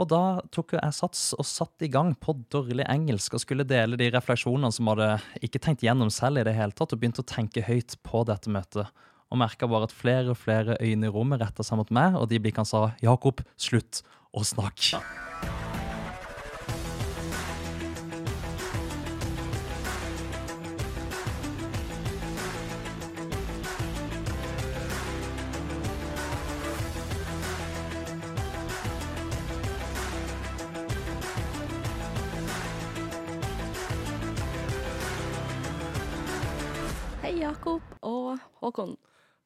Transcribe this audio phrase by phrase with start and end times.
[0.00, 3.98] Og da tok jeg sats og satt i gang på dårlig engelsk og skulle dele
[4.00, 5.10] de refleksjonene som hadde
[5.44, 8.52] ikke tenkt gjennom selv i det hele tatt, og begynte å tenke høyt på dette
[8.52, 8.88] møtet.
[9.30, 12.30] Og merka bare at flere og flere øyne i rommet retta seg mot meg, og
[12.32, 14.00] de blikkene sa 'Jakob, slutt
[14.32, 15.04] å snakke'.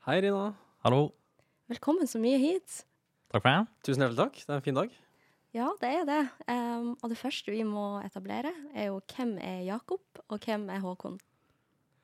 [0.04, 0.50] Hei, Rina.
[0.84, 1.14] Hallo.
[1.72, 2.82] Velkommen så mye hit.
[3.32, 3.60] Takk for det.
[3.86, 4.34] Tusen hjertelig takk.
[4.36, 4.90] Det er en fin dag.
[5.56, 6.18] Ja, det er det.
[6.44, 10.82] Um, og det første vi må etablere, er jo hvem er Jakob, og hvem er
[10.84, 11.16] Håkon?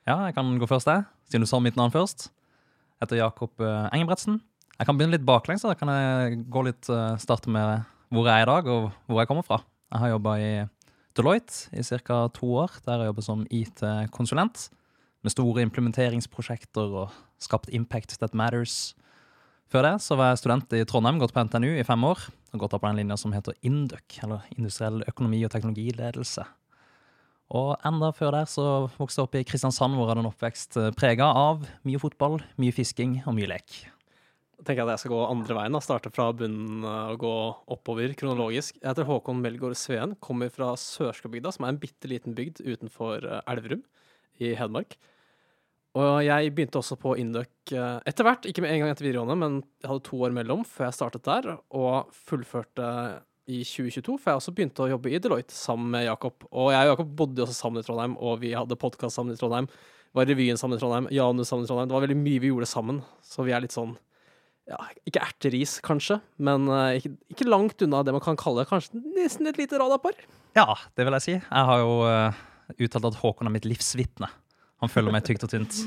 [0.08, 1.04] Ja, jeg kan gå først, jeg.
[1.28, 2.30] Siden du sa mitt navn først.
[2.96, 4.40] Jeg heter Jakob eh, Engebretsen.
[4.78, 5.68] Jeg kan begynne litt baklengs.
[5.68, 9.20] Da kan jeg gå litt, eh, starte med hvor jeg er i dag, og hvor
[9.20, 9.60] jeg kommer fra.
[9.92, 10.50] Jeg har jobba i
[11.20, 12.22] Deloitte i ca.
[12.32, 14.70] to år, der jeg jobber som IT-konsulent.
[15.20, 18.94] Med store implementeringsprosjekter og skapt impact that matters.
[19.70, 22.24] Før det så var jeg student i Trondheim, gått på NTNU i fem år.
[22.50, 26.46] Og gått opp på den linja som heter INDUC, eller Industriell økonomi og teknologiledelse.
[27.54, 28.64] Og enda før der så
[28.96, 32.74] vokste jeg opp i Kristiansand, hvor jeg hadde en oppvekst prega av mye fotball, mye
[32.74, 33.82] fisking og mye lek.
[34.60, 35.76] Jeg tenker at jeg skal gå andre veien.
[35.76, 35.80] da.
[35.84, 37.36] Starte fra bunnen eh, og gå
[37.76, 38.76] oppover kronologisk.
[38.76, 40.18] Jeg heter Håkon Melgaard Sveen.
[40.20, 43.80] Kommer fra Sørskabygda, som er en bitte liten bygd utenfor eh, Elverum
[44.40, 44.96] i Hedmark.
[45.98, 49.38] Og jeg begynte også på Induc eh, etter hvert, ikke med en gang etter videregående,
[49.40, 52.90] men jeg hadde to år mellom før jeg startet der, og fullførte
[53.50, 56.46] i 2022, for jeg også begynte å jobbe i Deloitte sammen med Jakob.
[56.50, 59.40] Og jeg og Jakob bodde også sammen i Trondheim, og vi hadde podkast sammen i
[59.40, 59.66] Trondheim.
[60.14, 61.90] Var revyen sammen i Trondheim, Janus sammen i Trondheim.
[61.90, 63.96] Det var veldig mye vi gjorde sammen, så vi er litt sånn
[64.70, 69.00] ja, ikke erteris, kanskje, men uh, ikke, ikke langt unna det man kan kalle kanskje
[69.16, 70.14] nesten et lite radarpar.
[70.54, 71.34] Ja, det vil jeg si.
[71.34, 72.38] Jeg har jo uh,
[72.78, 74.28] uttalt at Håkon er mitt livsvitne.
[74.80, 75.82] Han følger meg tykt og tynt.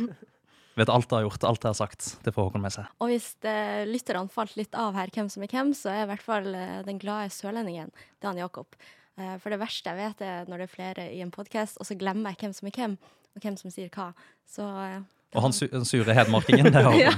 [0.77, 2.09] Vet alt jeg har gjort, alt jeg har sagt.
[2.25, 2.89] Det får Håkon med seg.
[3.03, 6.09] Og hvis eh, lytterne falt litt av her, hvem som er hvem, så er i
[6.09, 8.77] hvert fall eh, den glade sørlendingen, det han Jakob.
[9.19, 11.89] Eh, for det verste jeg vet, er når det er flere i en podkast, og
[11.89, 12.95] så glemmer jeg hvem som er hvem,
[13.33, 14.11] og hvem som sier hva.
[14.49, 16.97] Så Og han su sure hedmarkingen, det har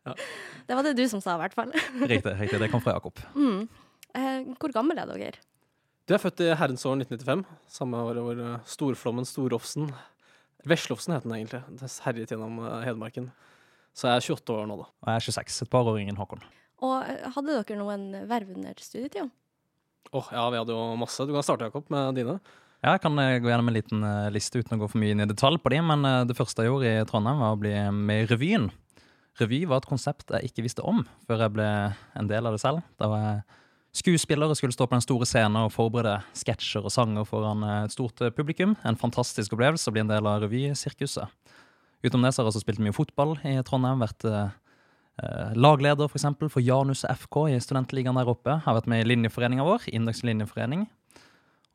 [0.00, 0.14] Ja.
[0.66, 1.72] Det var det du som sa, i hvert fall.
[2.00, 2.60] Riktig, riktig.
[2.60, 3.20] Det kom fra Jakob.
[3.36, 3.68] Mm.
[4.16, 5.40] Eh, hvor gammel er dere?
[6.10, 9.92] Du er født i herrens år 1995, samme år hvor eh, storflommen Storofsen
[10.66, 11.60] Veslofsen het den egentlig.
[11.78, 13.28] Det herjet gjennom eh, Hedmarken.
[13.94, 14.88] Så jeg er 28 år nå, da.
[14.90, 15.60] Og jeg er 26.
[15.62, 16.42] Et par år yngre enn Håkon.
[16.82, 19.28] Og eh, hadde dere noen verv under studietida?
[20.10, 21.28] Åh, ja, vi hadde jo masse.
[21.30, 22.36] Du kan starte, Jakob, med dine.
[22.80, 25.30] Ja, jeg kan gå gjennom en liten liste uten å gå for mye inn i
[25.30, 28.28] detalj på de, men det første jeg gjorde i Trondheim, var å bli med i
[28.32, 28.66] revyen.
[29.38, 31.70] Revy var et konsept jeg ikke visste om før jeg ble
[32.18, 32.82] en del av det selv.
[32.98, 33.60] Da var jeg
[33.96, 37.84] skuespiller og skulle stå på den store scenen og forberede sketsjer og sanger foran eh,
[37.88, 38.76] et stort eh, publikum.
[38.86, 41.56] En fantastisk opplevelse å bli en del av revysirkuset.
[42.00, 44.00] Utenom det så har jeg også spilt mye fotball i Trondheim.
[44.00, 44.54] Vært eh,
[45.22, 48.60] eh, lagleder for, eksempel, for Janus FK i studentligaen der oppe.
[48.64, 50.86] Har vært med i linjeforeninga vår, Indeks linjeforening.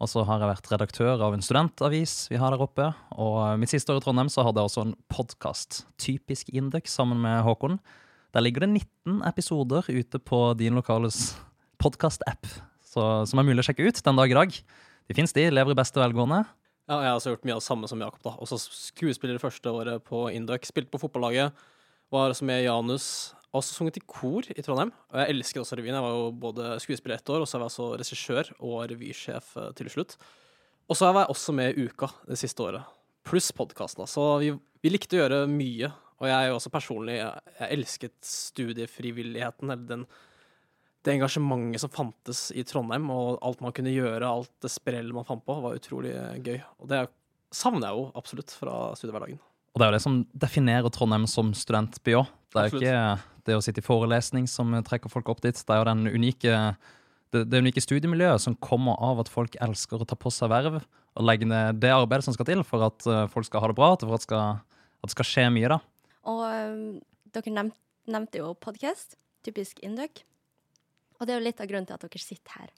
[0.03, 2.90] Og så har jeg vært redaktør av en studentavis vi har der oppe.
[3.16, 7.22] Og mitt siste år i Trondheim så hadde jeg også en podkast, Typisk Indeks, sammen
[7.24, 7.80] med Håkon.
[8.36, 11.38] Der ligger det 19 episoder ute på din lokales
[11.85, 12.50] podkast-app,
[12.90, 14.59] som er mulig å sjekke ut den dag i dag.
[15.06, 15.46] De fins, de.
[15.53, 16.41] Lever i beste velgående.
[16.85, 18.35] Ja, jeg har også gjort mye av det samme som Jakob, da.
[18.41, 20.68] Også skuespiller det første året på Induc.
[20.69, 21.66] Spilte på fotballaget.
[22.13, 23.07] Var også med Janus.
[23.56, 24.91] Også sunget i kor i Trondheim.
[25.13, 25.97] Og jeg elsker også revyen.
[25.97, 29.52] Jeg var jo både skuespiller ett år, og så var jeg også regissør og revysjef
[29.62, 30.17] eh, til slutt.
[30.85, 32.94] Og så var jeg også med i Uka det siste året.
[33.25, 34.06] Pluss podkasten.
[34.09, 34.52] Så vi,
[34.85, 35.90] vi likte å gjøre mye.
[36.22, 40.06] Og jeg er jo også personlig jeg elsket studiefrivilligheten, eller den
[41.06, 45.28] det engasjementet som fantes i Trondheim, og alt man kunne gjøre, alt det sprell man
[45.28, 46.58] fant på, var utrolig gøy.
[46.82, 47.06] Og det
[47.54, 49.40] savner jeg jo absolutt fra studiehverdagen.
[49.76, 52.30] Og det er jo det som definerer Trondheim som studentby òg.
[52.56, 53.00] Det er jo ikke
[53.46, 55.58] det å sitte i forelesning som trekker folk opp dit.
[55.60, 56.60] Det er jo den unike,
[57.36, 60.79] det, det unike studiemiljøet som kommer av at folk elsker å ta på seg verv
[60.79, 63.78] og legge ned det arbeidet som skal til for at eh, folk skal ha det
[63.78, 64.64] bra, for at, skal,
[65.00, 65.76] at det skal skje mye.
[65.76, 65.79] da.
[66.28, 66.88] Og um,
[67.35, 67.79] dere nevnte,
[68.12, 70.24] nevnte jo podkast, typisk Induc.
[71.20, 72.73] Og det er jo litt av grunnen til at dere sitter her.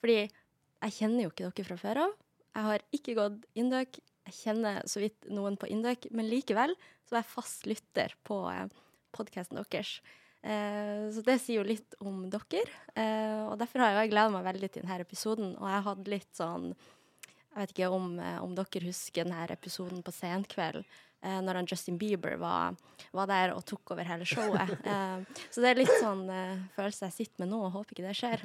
[0.00, 2.14] Fordi jeg kjenner jo ikke dere fra før av.
[2.50, 3.98] Jeg har ikke gått Indøk.
[4.30, 6.74] Jeg kjenner så vidt noen på Indøk, men likevel
[7.08, 8.70] så er jeg fast lytter på eh,
[9.16, 9.96] podkasten deres.
[10.42, 12.64] Eh, så det sier jo litt om dere.
[12.94, 15.52] Eh, og derfor har jeg gleda meg veldig til denne episoden.
[15.58, 16.72] Og jeg hadde litt sånn
[17.50, 18.12] Jeg vet ikke om,
[18.46, 20.84] om dere husker denne episoden på Senkveld
[21.24, 22.76] eh, når han Justin Bieber var,
[23.16, 24.76] var der og tok over hele showet.
[24.90, 28.06] Eh, så det er litt sånn eh, følelse jeg sitter med nå, og håper ikke
[28.06, 28.42] det skjer.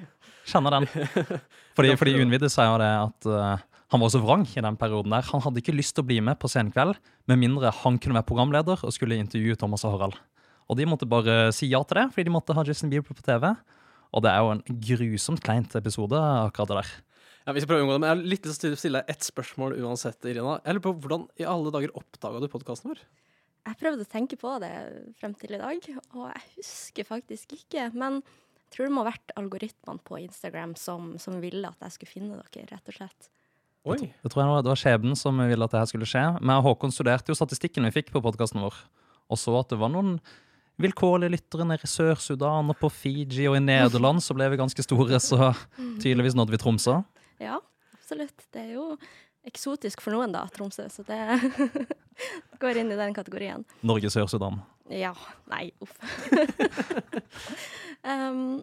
[0.50, 0.90] Kjenner den.
[1.76, 5.12] Fordi, fordi Unvidde sier jo det at uh, han var så vrang i den perioden
[5.12, 5.26] der.
[5.32, 6.96] Han hadde ikke lyst til å bli med på Senkveld
[7.28, 10.16] med mindre han kunne være programleder og skulle intervjue Thomas og Harald.
[10.72, 13.26] Og de måtte bare si ja til det, fordi de måtte ha Justin Bieber på
[13.26, 13.52] TV.
[14.16, 16.94] Og det er jo en grusomt kleint episode, akkurat det der.
[17.46, 19.02] Ja, vi skal prøve å unngå det, men Jeg har litt lyst til å stille
[19.04, 20.56] deg ett spørsmål uansett, Irina.
[20.66, 23.04] Jeg lurer på Hvordan i alle dager oppdaga du podkasten vår?
[23.66, 24.72] Jeg prøvde å tenke på det
[25.20, 27.88] frem til i dag, og jeg husker faktisk ikke.
[27.98, 31.96] Men jeg tror det må ha vært algoritmene på Instagram som, som ville at jeg
[31.96, 33.30] skulle finne dere, rett og slett.
[33.86, 34.00] Oi.
[34.10, 36.26] Det tror jeg det var- skjebnen som ville at det her skulle skje.
[36.42, 38.74] Men Håkon studerte jo statistikken vi fikk på podkasten vår,
[39.30, 40.18] og så at det var noen
[40.82, 44.82] vilkårlige lyttere nede i Sør-Sudan og på Fiji, og i Nederland så ble vi ganske
[44.82, 45.54] store, så
[46.02, 47.04] tydeligvis nådde vi Tromsø.
[47.42, 47.60] Ja,
[47.94, 48.48] absolutt.
[48.54, 48.94] Det er jo
[49.46, 51.20] eksotisk for noen, da, Tromsø, så det
[52.62, 53.66] går inn i den kategorien.
[53.86, 54.62] Norge, Sør-Sudan.
[54.90, 55.14] Ja.
[55.50, 55.98] Nei, uff.
[58.14, 58.62] um,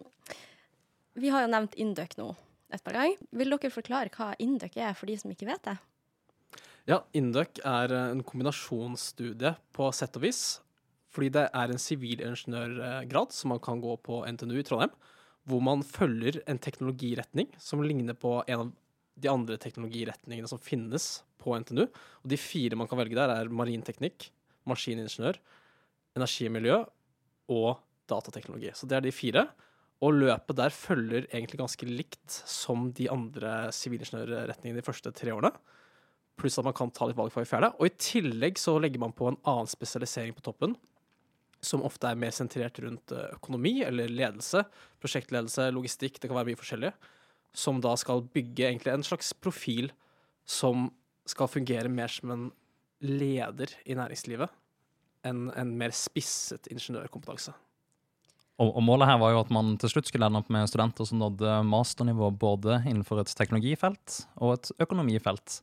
[1.19, 2.31] vi har jo nevnt Induc nå
[2.73, 3.19] et par ganger.
[3.37, 5.77] Vil dere forklare hva Induc er, for de som ikke vet det?
[6.89, 10.43] Ja, Induc er eh, en kombinasjonsstudie på sett og vis.
[11.13, 14.95] Fordi det er en sivilingeniørgrad som man kan gå på NTNU i Trondheim.
[15.49, 18.71] Hvor man følger en teknologiretning som ligner på en av
[19.19, 21.83] de andre teknologiretningene som finnes på NTNU.
[21.85, 24.29] Og de fire man kan velge der, er marinteknikk,
[24.69, 25.39] maskiningeniør,
[26.17, 26.89] energi og
[27.51, 28.71] og datateknologi.
[28.73, 29.47] Så det er de fire.
[30.03, 35.51] Og løpet der følger egentlig ganske likt som de andre sivilingeniørretningene de første tre årene.
[36.39, 37.69] Pluss at man kan ta litt valgfag i fjerde.
[37.79, 40.75] Og i tillegg så legger man på en annen spesialisering på toppen.
[41.63, 44.65] Som ofte er mer sentrert rundt eh, økonomi eller ledelse.
[45.03, 46.91] Prosjektledelse, logistikk, det kan være mye forskjellig.
[47.55, 49.91] Som da skal bygge egentlig en slags profil
[50.49, 50.89] som
[51.29, 52.49] skal fungere mer som en
[53.03, 54.51] leder i næringslivet.
[55.23, 57.53] enn en mer spisset ingeniørkompetanse.
[58.59, 61.07] Og, og målet her var jo at man til slutt skulle ende opp med studenter
[61.07, 65.61] som nådde masternivå både innenfor et teknologifelt og et økonomifelt.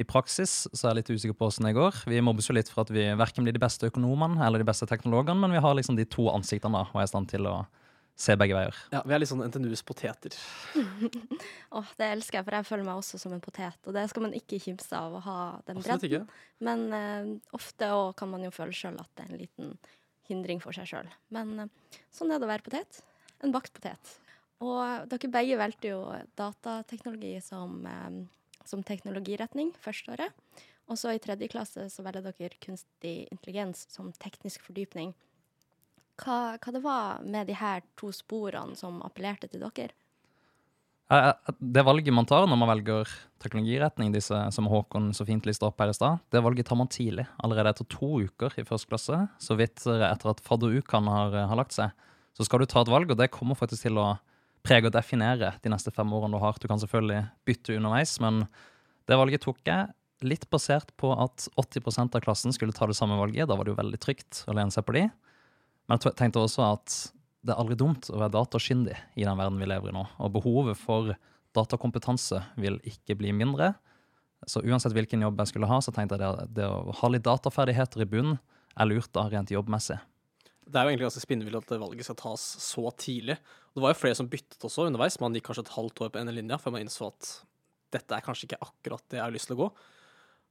[0.00, 2.02] I praksis så er jeg litt usikker på hvordan det går.
[2.10, 4.88] Vi mobbes jo litt for at vi verken blir de beste økonomene eller de beste
[4.90, 7.60] teknologene, men vi har liksom de to ansiktene da, og er i stand til å
[8.14, 8.76] se begge veier.
[8.94, 10.34] Ja, Vi er litt sånn NTNUs poteter.
[11.78, 13.78] Åh, det elsker jeg, for jeg føler meg også som en potet.
[13.86, 16.06] Og det skal man ikke kimse av å ha den bredden.
[16.10, 16.42] ikke.
[16.66, 19.72] Men uh, ofte kan man jo føle sjøl at det er en liten
[20.30, 21.10] hindring for seg sjøl.
[21.34, 23.02] Men uh, sånn er det å være potet.
[23.42, 24.14] En bakt potet.
[24.62, 26.00] Og dere begge valgte jo
[26.38, 28.20] datateknologi som, eh,
[28.68, 30.62] som teknologiretning første året.
[30.90, 35.14] Og så i tredje klasse så velger dere kunstig intelligens som teknisk fordypning.
[36.20, 39.94] Hva, hva det var med de her to sporene som appellerte til dere?
[41.60, 43.10] Det valget man tar når man velger
[43.42, 46.88] teknologiretning, disse som Håkon så fint lista opp her i stad, det valget tar man
[46.88, 47.26] tidlig.
[47.44, 51.76] Allerede etter to uker i første klasse, så vidt etter at fadderukene har, har lagt
[51.76, 51.92] seg,
[52.34, 54.14] så skal du ta et valg, og det kommer faktisk til å
[54.64, 56.56] prege og definere de neste fem årene du har.
[56.60, 58.46] Du kan selvfølgelig bytte underveis, men
[59.08, 59.92] det valget tok jeg
[60.24, 63.48] litt basert på at 80% av klassen skulle ta det samme valget.
[63.50, 65.04] Da var det jo veldig trygt å lene seg på de.
[65.84, 66.96] Men jeg tenkte også at
[67.44, 70.06] det er aldri dumt å være datakyndig i den verden vi lever i nå.
[70.16, 71.12] Og behovet for
[71.54, 73.74] datakompetanse vil ikke bli mindre.
[74.48, 77.26] Så uansett hvilken jobb jeg skulle ha, så tenkte jeg det, det å ha litt
[77.26, 78.40] dataferdigheter i bunnen
[78.74, 80.00] er lurt da rent jobbmessig.
[80.64, 83.36] Det er jo egentlig ganske spinnvilt at valget skal tas så tidlig.
[83.74, 85.18] Det var jo flere som byttet også underveis.
[85.20, 87.30] Man gikk kanskje et halvt år på ene linja før man innså at
[87.94, 89.68] dette er kanskje ikke akkurat det jeg har lyst til å gå.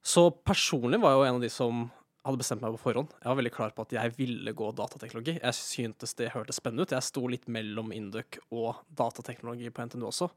[0.04, 1.84] Så personlig var jeg jo en av de som
[2.24, 3.12] hadde bestemt meg på forhånd.
[3.20, 5.36] Jeg var veldig klar på at jeg ville gå datateknologi.
[5.36, 6.94] Jeg syntes det hørtes spennende ut.
[6.96, 10.30] Jeg sto litt mellom Induc og datateknologi på NTNU også.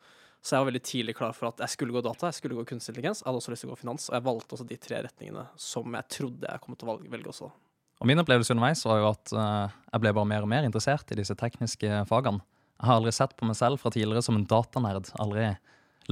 [0.44, 2.68] Så jeg var veldig tidlig klar for at jeg skulle gå data, jeg skulle gå
[2.70, 3.24] kunstig intelligens.
[3.24, 5.48] Jeg hadde også lyst til å gå finans, og jeg valgte også de tre retningene
[5.60, 7.50] som jeg trodde jeg kom til å velge også.
[7.98, 11.10] Og min opplevelse underveis var jo at eh, jeg ble bare mer og mer interessert
[11.14, 12.44] i disse tekniske fagene.
[12.78, 15.10] Jeg har aldri sett på meg selv fra tidligere som en datanerd.
[15.18, 15.50] Aldri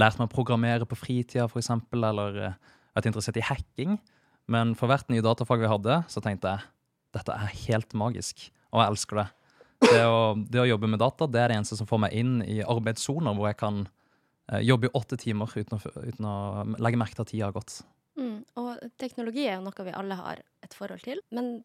[0.00, 2.56] lært meg å programmere på fritida, f.eks., eller eh,
[2.96, 3.98] vært interessert i hacking.
[4.50, 6.72] Men for hvert nye datafag vi hadde, så tenkte jeg
[7.16, 9.26] dette er helt magisk, og jeg elsker det.
[9.86, 12.38] Det å, det å jobbe med data det er det eneste som får meg inn
[12.48, 16.36] i arbeidssoner hvor jeg kan eh, jobbe i åtte timer uten å, uten å
[16.80, 17.78] legge merke til at tida har gått.
[18.16, 21.20] Mm, og teknologi er jo noe vi alle har et forhold til.
[21.36, 21.58] Men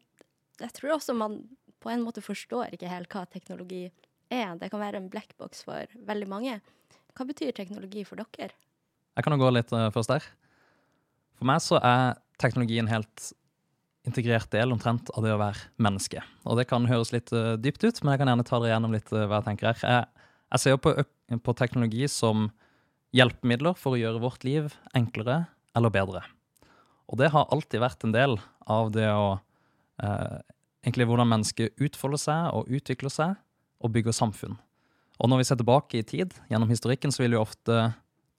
[0.60, 1.40] jeg tror også man
[1.82, 3.86] på en måte forstår ikke helt hva teknologi
[4.32, 4.54] er.
[4.58, 6.58] Det kan være en blackbox for veldig mange.
[7.16, 8.54] Hva betyr teknologi for dere?
[9.12, 10.26] Jeg kan jo gå litt eh, først der.
[11.36, 13.32] For meg så er teknologi en helt
[14.08, 16.22] integrert del omtrent av det å være menneske.
[16.48, 18.96] Og det kan høres litt eh, dypt ut, men jeg kan gjerne ta dere gjennom
[18.96, 19.82] litt eh, hva jeg tenker her.
[19.82, 20.94] Jeg, jeg ser jo på,
[21.44, 22.48] på teknologi som
[23.12, 25.44] hjelpemidler for å gjøre vårt liv enklere
[25.76, 26.24] eller bedre.
[27.12, 28.38] Og det har alltid vært en del
[28.70, 29.36] av det å
[30.02, 30.40] eh,
[30.82, 33.36] Egentlig hvordan mennesket utfolder seg og utvikler seg
[33.86, 34.56] og bygger samfunn.
[35.22, 37.76] Og når vi ser tilbake i tid, gjennom historikken, så vil vi ofte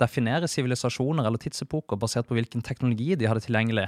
[0.01, 3.85] definere sivilisasjoner eller tidsepoker basert på hvilken teknologi de hadde tilgjengelig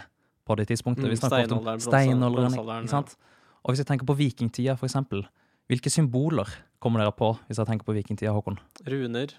[0.47, 1.09] på det tidspunktet.
[1.09, 3.17] Mm, steinalderen, steinalderen, sant?
[3.65, 5.25] Og hvis jeg tenker på vikingtida, for eksempel,
[5.71, 6.47] hvilke symboler
[6.83, 8.59] kommer dere på hvis jeg tenker på vikingtida, Håkon?
[8.85, 9.33] Runer,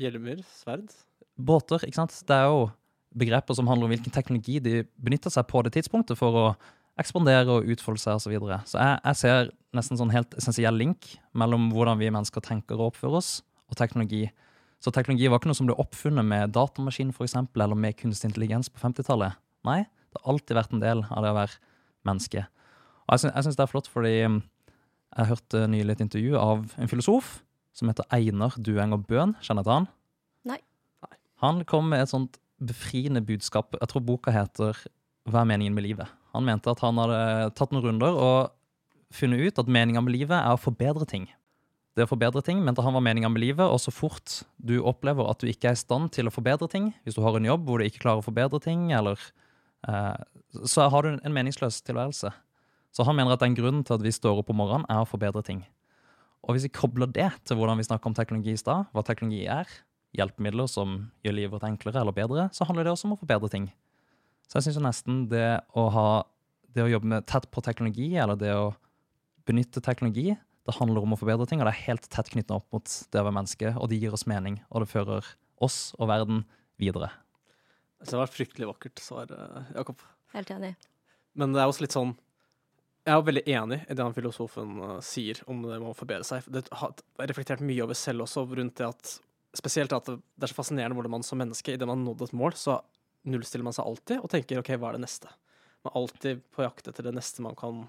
[0.00, 0.90] hjelmer, sverd.
[1.38, 2.16] Båter, ikke sant?
[2.26, 2.66] Det er jo
[3.16, 6.44] begreper som handler om hvilken teknologi de benytter seg på det tidspunktet for å
[7.00, 8.26] ekspandere og utfolde seg osv.
[8.26, 8.60] Så, videre.
[8.68, 12.92] så jeg, jeg ser nesten sånn helt essensiell link mellom hvordan vi mennesker tenker og
[12.92, 13.32] oppfører oss,
[13.70, 14.26] og teknologi.
[14.82, 18.30] Så teknologi var ikke noe som ble oppfunnet med datamaskin for eksempel, eller med kunstig
[18.30, 19.38] intelligens på 50-tallet.
[19.68, 21.60] Nei, det har alltid vært en del av det å være
[22.08, 22.46] menneske.
[23.06, 24.40] Og jeg syns, det er flott, fordi um,
[25.10, 27.40] jeg hørte nylig et intervju av en filosof
[27.76, 29.36] som heter Einar Duenger Bøhn.
[29.44, 29.90] Kjenner du til han?
[30.48, 30.60] Nei.
[31.44, 33.76] Han kom med et sånt befriende budskap.
[33.78, 34.78] Jeg tror boka heter
[35.28, 36.19] Hva er meningen med livet?
[36.34, 38.50] Han mente at han hadde tatt noen runder og
[39.14, 41.26] funnet ut at meninga med livet er å forbedre ting.
[41.98, 45.26] Det å forbedre ting mente han var meninga med livet, og så fort du opplever
[45.26, 47.66] at du ikke er i stand til å forbedre ting, hvis du har en jobb
[47.66, 49.18] hvor du ikke klarer å forbedre ting, eller
[49.88, 50.22] eh,
[50.70, 52.30] Så har du en meningsløs tilværelse.
[52.90, 55.08] Så han mener at den grunnen til at vi står opp om morgenen, er å
[55.08, 55.64] forbedre ting.
[56.42, 59.44] Og hvis vi kobler det til hvordan vi snakker om teknologi i stad, hva teknologi
[59.46, 59.68] er,
[60.16, 63.50] hjelpemidler som gjør livet vårt enklere eller bedre, så handler det også om å forbedre
[63.52, 63.68] ting.
[64.50, 66.08] Så jeg syns nesten det å ha
[66.74, 68.72] det å jobbe med tett på teknologi, eller det å
[69.46, 70.34] benytte teknologi,
[70.66, 73.20] det handler om å forbedre ting, og det er helt tett knyttet opp mot det
[73.20, 75.30] å være menneske, og det gir oss mening, og det fører
[75.62, 76.44] oss og verden
[76.82, 77.12] videre.
[78.02, 80.02] Det var et fryktelig vakkert svar, eh, Jakob.
[80.34, 80.74] Helt enig.
[81.38, 82.16] Men det er også litt sånn
[83.06, 86.26] Jeg er veldig enig i det han filosofen eh, sier om det med å forbedre
[86.26, 86.44] seg.
[86.52, 86.92] Det har
[87.30, 89.18] reflektert mye over selv også, rundt det at
[89.50, 92.20] Spesielt at det det er så fascinerende hvordan man som menneske, idet man har nådd
[92.28, 92.76] et mål, så
[93.28, 95.32] nullstiller man seg alltid og tenker OK, hva er det neste?
[95.84, 97.84] Man er alltid på jakt etter det neste man kan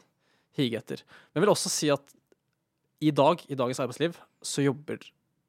[0.57, 1.03] hige etter.
[1.31, 2.15] Men jeg vil også si at
[3.01, 5.01] i dag, i dagens arbeidsliv, så jobber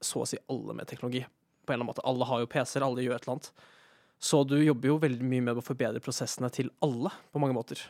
[0.03, 1.25] så å si alle med teknologi.
[1.63, 2.05] På en eller annen måte.
[2.09, 3.51] Alle har jo PC-er, alle gjør et eller annet.
[4.23, 7.81] Så du jobber jo veldig mye med å forbedre prosessene til alle, på mange måter.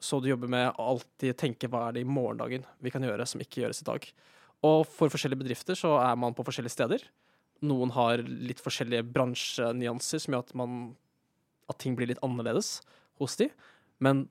[0.00, 3.26] Så du jobber med å alltid tenke hva er det i morgendagen vi kan gjøre
[3.28, 4.08] som ikke gjøres i dag.
[4.64, 7.04] Og for forskjellige bedrifter så er man på forskjellige steder.
[7.64, 10.82] Noen har litt forskjellige bransjenyanser som gjør at, man,
[11.70, 12.78] at ting blir litt annerledes
[13.20, 13.48] hos de.
[14.02, 14.26] Men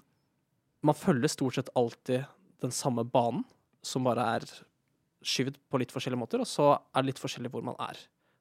[0.84, 2.25] man følger stort sett alltid
[2.63, 3.44] den samme banen,
[3.84, 4.48] som bare er
[5.24, 8.00] skyvd på litt forskjellige måter, og så er det litt forskjellig hvor man er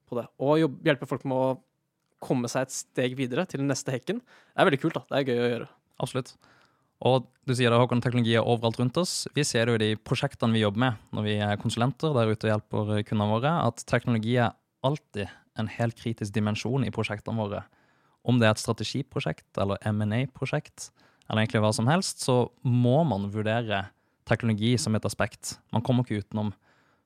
[0.09, 0.27] på det.
[0.43, 1.53] Og hjelpe folk med å
[2.23, 4.21] komme seg et steg videre til den neste hekken,
[4.55, 4.99] er veldig kult.
[4.99, 5.05] da.
[5.09, 5.69] Det er gøy å gjøre.
[6.03, 6.35] Absolutt.
[7.03, 9.25] Og du sier det, Håkon, teknologi er overalt rundt oss.
[9.35, 12.31] Vi ser det jo i de prosjektene vi jobber med når vi er konsulenter der
[12.31, 14.55] ute og hjelper kundene våre, at teknologi er
[14.87, 17.65] alltid en helt kritisk dimensjon i prosjektene våre.
[18.23, 20.91] Om det er et strategiprosjekt eller M&A-prosjekt,
[21.29, 23.87] eller egentlig hva som helst, så må man vurdere
[24.29, 25.57] teknologi som et aspekt.
[25.75, 26.52] Man kommer ikke utenom.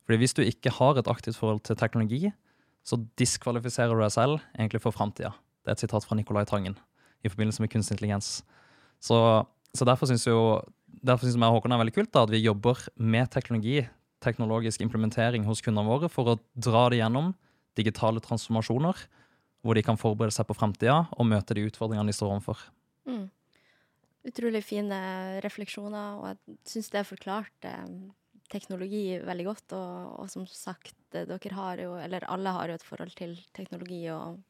[0.04, 2.30] Fordi hvis du ikke har et aktivt forhold til teknologi,
[2.86, 5.32] så diskvalifiserer du deg selv egentlig for framtida.
[5.64, 6.76] Det er et sitat fra Nicolai Tangen
[7.26, 8.44] i forbindelse med kunstig intelligens.
[9.02, 9.16] Så,
[9.74, 10.36] så derfor syns jeg
[11.06, 13.80] Håkon er veldig kult da, at vi jobber med teknologi,
[14.22, 17.34] teknologisk implementering hos kundene våre, for å dra det gjennom
[17.76, 19.02] digitale transformasjoner,
[19.66, 22.62] hvor de kan forberede seg på framtida og møte de utfordringene de står overfor.
[23.06, 23.26] Mm.
[24.26, 25.00] Utrolig fine
[25.44, 27.90] refleksjoner, og jeg syns det er forklart eh,
[28.52, 29.76] teknologi veldig godt.
[29.78, 33.36] Og, og som sagt, eh, dere har jo, eller alle har jo et forhold til
[33.56, 34.40] teknologi, og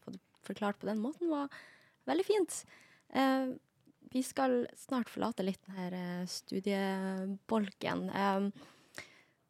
[0.47, 1.53] forklart på den måten var
[2.09, 2.63] veldig fint.
[3.13, 3.53] Eh,
[4.13, 8.09] vi skal snart forlate litt denne studiebolken.
[8.09, 8.49] Eh,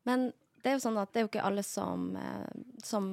[0.08, 0.30] men
[0.66, 3.04] det er jo sånn at det er jo ikke alle som, eh, som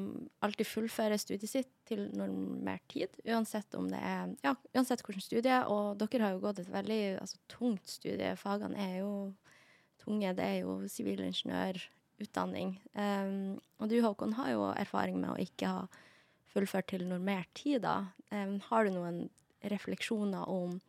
[0.42, 5.60] alltid fullfører studiet sitt til normert tid, uansett om det er Ja, uansett hvilket studie.
[5.70, 8.32] Og dere har jo gått et veldig altså, tungt studie.
[8.42, 9.12] Fagene er jo
[10.02, 10.34] tunge.
[10.34, 12.74] Det er jo sivilingeniørutdanning.
[12.98, 15.86] Um, og du, Håkon, har jo erfaring med å ikke ha
[16.56, 18.00] fullført til normert tid, da.
[18.34, 19.28] Um, har du noen
[19.62, 20.80] refleksjoner om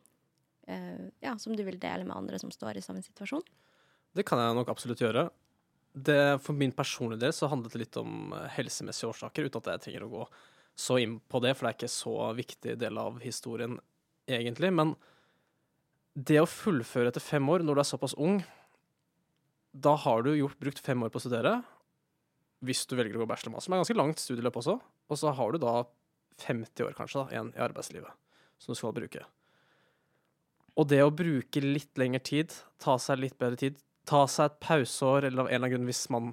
[0.65, 3.45] uh, Ja, som du vil dele med andre som står i samme situasjon?
[4.17, 5.29] Det kan jeg nok absolutt gjøre.
[5.95, 9.69] Det, for min personlige del så handlet det litt om eh, helsemessige årsaker, uten at
[9.71, 10.23] jeg trenger å gå
[10.75, 13.77] så inn på det, for det er ikke så viktig del av historien
[14.27, 14.73] egentlig.
[14.75, 14.91] Men
[16.15, 18.41] det å fullføre etter fem år når du er såpass ung,
[19.71, 21.55] da har du gjort, brukt fem år på å studere,
[22.65, 25.55] hvis du velger å gå bachelormaster, som er ganske langt studieløp også, og så har
[25.55, 25.77] du da
[26.43, 28.11] 50 år kanskje da, igjen i arbeidslivet
[28.59, 29.23] som du skal bruke.
[30.75, 34.59] Og det å bruke litt lengre tid, ta seg litt bedre tid, ta seg et
[34.63, 36.31] pauseår, eller av en eller annen grunn hvis man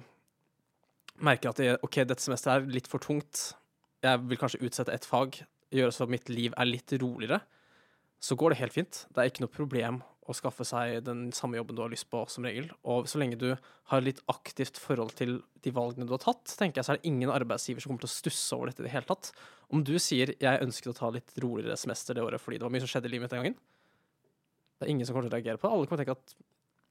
[1.23, 3.51] merker at det, ok, dette semesteret er litt for tungt,
[4.03, 7.41] jeg vil kanskje utsette et fag, gjøre så at mitt liv er litt roligere,
[8.23, 9.05] så går det helt fint.
[9.11, 12.21] Det er ikke noe problem å skaffe seg den samme jobben du har lyst på,
[12.31, 12.69] som regel.
[12.87, 13.49] Og så lenge du
[13.91, 17.09] har litt aktivt forhold til de valgene du har tatt, tenker jeg så er det
[17.11, 19.33] ingen arbeidsgiver som kommer til å stusse over dette i det hele tatt.
[19.73, 22.71] Om du sier 'jeg ønsket å ta litt roligere semester det året fordi det var
[22.71, 23.59] mye som skjedde i livet mitt den gangen',
[24.79, 25.73] det er ingen som kommer til å reagere på det.
[25.73, 26.35] Alle kommer til å tenke at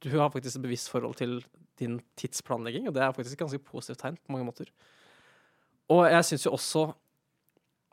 [0.02, 1.38] du har faktisk et bevisst forhold til
[1.80, 4.68] din tidsplanlegging, og det er faktisk et ganske positivt tegn på mange måter.
[5.92, 6.85] Og jeg syns jo også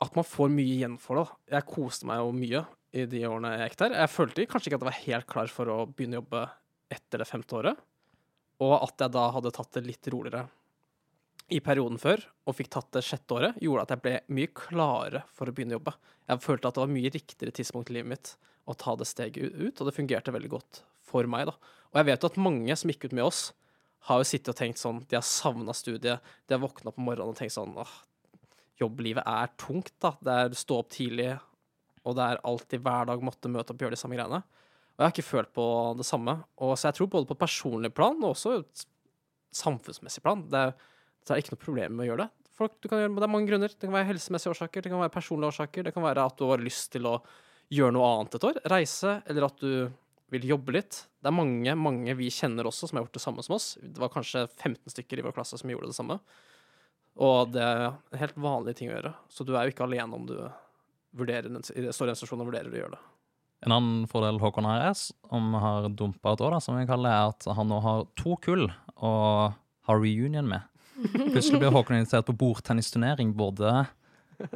[0.00, 1.26] at man får mye igjen for det.
[1.56, 2.62] Jeg koste meg jo mye
[2.96, 3.98] i de årene jeg gikk der.
[4.00, 6.46] Jeg følte kanskje ikke at jeg var helt klar for å begynne å jobbe
[6.90, 7.82] etter det femte året,
[8.60, 10.46] og at jeg da hadde tatt det litt roligere
[11.50, 15.24] i perioden før, og fikk tatt det sjette året, gjorde at jeg ble mye klarere
[15.34, 15.94] for å begynne å jobbe.
[16.30, 18.32] Jeg følte at det var mye riktigere tidspunkt i livet mitt
[18.70, 21.74] å ta det steget ut, og det fungerte veldig godt for meg, da.
[21.90, 23.48] Og jeg vet jo at mange som gikk ut med oss,
[24.08, 27.34] har jo sittet og tenkt sånn De har savna studiet, de har våkna på morgenen
[27.34, 27.90] og tenkt sånn åh,
[28.80, 30.14] jobblivet er tungt, da.
[30.24, 31.34] Det er stå opp tidlig,
[32.06, 34.40] og det er alltid hver dag måtte møte opp og gjøre de samme greiene.
[34.40, 36.34] Og jeg har ikke følt på det samme.
[36.60, 38.58] Og så jeg tror både på personlig plan og også
[39.56, 40.42] samfunnsmessig plan.
[40.48, 40.74] Det er,
[41.24, 42.48] det er ikke noe problem med å gjøre det.
[42.60, 43.72] Folk, gjøre, det er mange grunner.
[43.72, 46.44] Det kan være helsemessige årsaker, det kan være personlige årsaker, det kan være at du
[46.50, 47.14] har lyst til å
[47.72, 48.60] gjøre noe annet et år.
[48.68, 49.72] Reise, eller at du
[50.30, 51.02] vil jobbe litt.
[51.20, 53.72] Det er mange mange vi kjenner også som har gjort det samme som oss.
[53.82, 56.20] Det var kanskje 15 stykker i vår klasse som gjorde det samme.
[57.20, 59.14] Og det er en helt vanlig ting å gjøre.
[59.28, 60.36] Så du er jo ikke alene om du
[61.16, 63.02] vurderer den, i en store institusjonen og vurderer å gjøre det.
[63.66, 65.00] En annen fordel Håkon har, er,
[65.36, 67.80] om vi har dumpa et år, da, som vi kaller det, er at han nå
[67.84, 69.12] har to kull å
[69.88, 70.64] ha reunion med.
[71.32, 73.82] Plutselig blir Håkon invitert på bordtennisturnering både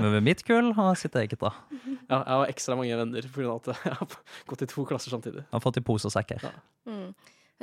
[0.00, 1.38] med mitt kull og sitt eget.
[1.40, 1.52] da.
[2.08, 3.54] Ja, jeg har ekstra mange venner pga.
[3.54, 4.18] at jeg har
[4.50, 5.46] gått i to klasser samtidig.
[5.50, 6.50] Han har fått i pose og sekk her.
[6.50, 6.90] Ja.
[6.90, 7.08] Mm.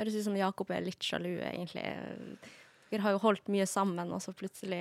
[0.00, 1.84] Høres ut som Jakob er litt sjalu, egentlig.
[2.92, 4.80] Dere har jo holdt mye sammen, og så plutselig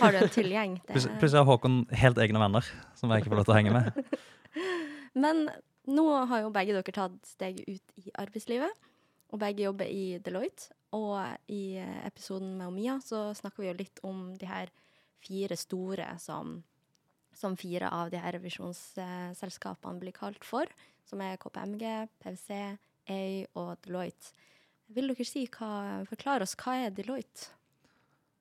[0.00, 0.76] har du en til gjeng.
[0.88, 2.66] Plutselig har Håkon helt egne venner
[2.98, 4.18] som jeg ikke får lov til å henge med.
[5.24, 5.46] Men
[5.88, 8.88] nå har jo begge dere tatt steget ut i arbeidslivet,
[9.30, 10.74] og begge jobber i Deloitte.
[10.96, 11.16] Og
[11.54, 14.72] i eh, episoden med Mia så snakker vi jo litt om de her
[15.24, 16.58] fire store som,
[17.36, 20.70] som fire av de her revisjonsselskapene blir kalt for,
[21.06, 21.86] som er KPMG,
[22.22, 22.60] PwC,
[23.10, 24.34] EY og Deloitte.
[24.90, 27.52] Vil dere si hva, forklare oss hva er Deloitte?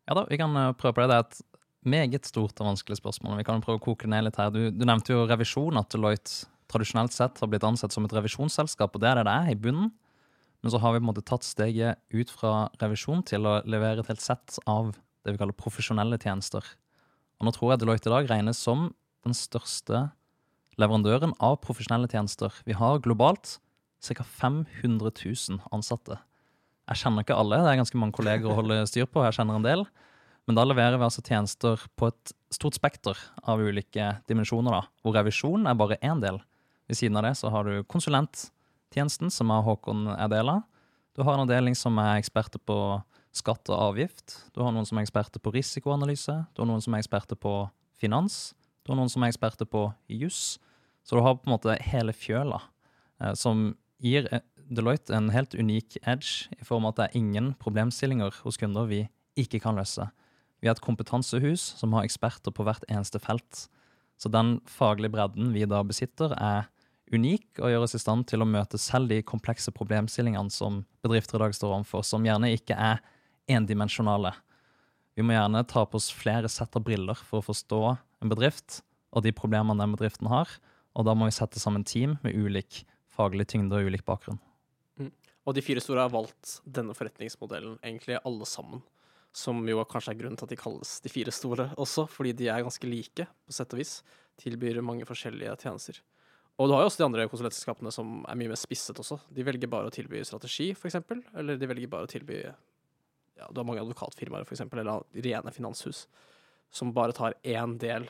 [0.09, 1.09] Ja da, vi kan eh, prøve på det.
[1.11, 1.41] Det er et
[1.89, 3.37] meget stort og vanskelig spørsmål.
[3.39, 4.49] Vi kan prøve å koke ned litt her.
[4.53, 8.93] Du, du nevnte jo revisjon, at Deloitte tradisjonelt sett har blitt ansett som et revisjonsselskap,
[8.93, 9.91] og det er det det er i bunnen.
[10.59, 14.03] Men så har vi på en måte tatt steget ut fra revisjon til å levere
[14.03, 14.91] et helt sett av
[15.25, 16.63] det vi kaller profesjonelle tjenester.
[17.39, 18.89] Og nå tror jeg Deloitte i dag regnes som
[19.25, 20.09] den største
[20.79, 22.53] leverandøren av profesjonelle tjenester.
[22.67, 23.57] Vi har globalt
[23.99, 24.23] ca.
[24.23, 26.19] 500 000 ansatte.
[26.89, 29.59] Jeg kjenner ikke alle, det er ganske mange kolleger å holde styr på, jeg kjenner
[29.59, 29.83] en del.
[30.49, 35.13] Men da leverer vi altså tjenester på et stort spekter av ulike dimensjoner, da, hvor
[35.13, 36.39] revisjon er bare én del.
[36.89, 40.63] Ved siden av det så har du konsulenttjenesten, som er Håkon er del av.
[41.13, 42.79] Du har en avdeling som er eksperter på
[43.35, 44.39] skatt og avgift.
[44.55, 46.35] Du har noen som er eksperter på risikoanalyse.
[46.53, 47.53] Du har noen som er eksperter på
[47.99, 48.53] finans.
[48.83, 50.57] Du har noen som er eksperter på juss.
[51.05, 52.61] Så du har på en måte hele fjøla,
[53.21, 57.15] eh, som gir eh, Deloitte en helt unik edge i form av at det er
[57.17, 58.99] ingen problemstillinger hos kunder vi
[59.39, 60.05] ikke kan løse.
[60.61, 63.63] Vi har et kompetansehus som har eksperter på hvert eneste felt.
[64.21, 66.67] Så den faglige bredden vi da besitter, er
[67.09, 71.39] unik og gjør oss i stand til å møte selv de komplekse problemstillingene som bedrifter
[71.39, 73.01] i dag står overfor, som gjerne ikke er
[73.49, 74.33] endimensjonale.
[75.17, 77.81] Vi må gjerne ta på oss flere sett av briller for å forstå
[78.23, 78.81] en bedrift
[79.15, 80.51] og de problemene den bedriften har,
[80.95, 82.83] og da må vi sette sammen team med ulik
[83.13, 84.39] faglig tyngde og ulik bakgrunn.
[85.47, 88.83] Og de fire store har valgt denne forretningsmodellen, egentlig alle sammen.
[89.33, 92.49] Som jo kanskje er grunnen til at de kalles de fire store også, fordi de
[92.51, 93.99] er ganske like, på sett og vis.
[94.41, 95.99] Tilbyr mange forskjellige tjenester.
[96.59, 99.19] Og du har jo også de andre konsulentselskapene som er mye mer spisset også.
[99.31, 102.41] De velger bare å tilby strategi, eksempel, eller de velger bare å tilby
[103.39, 106.05] ja, Du har mange advokatfirmaer, for eksempel, eller rene finanshus,
[106.71, 108.09] som bare tar én del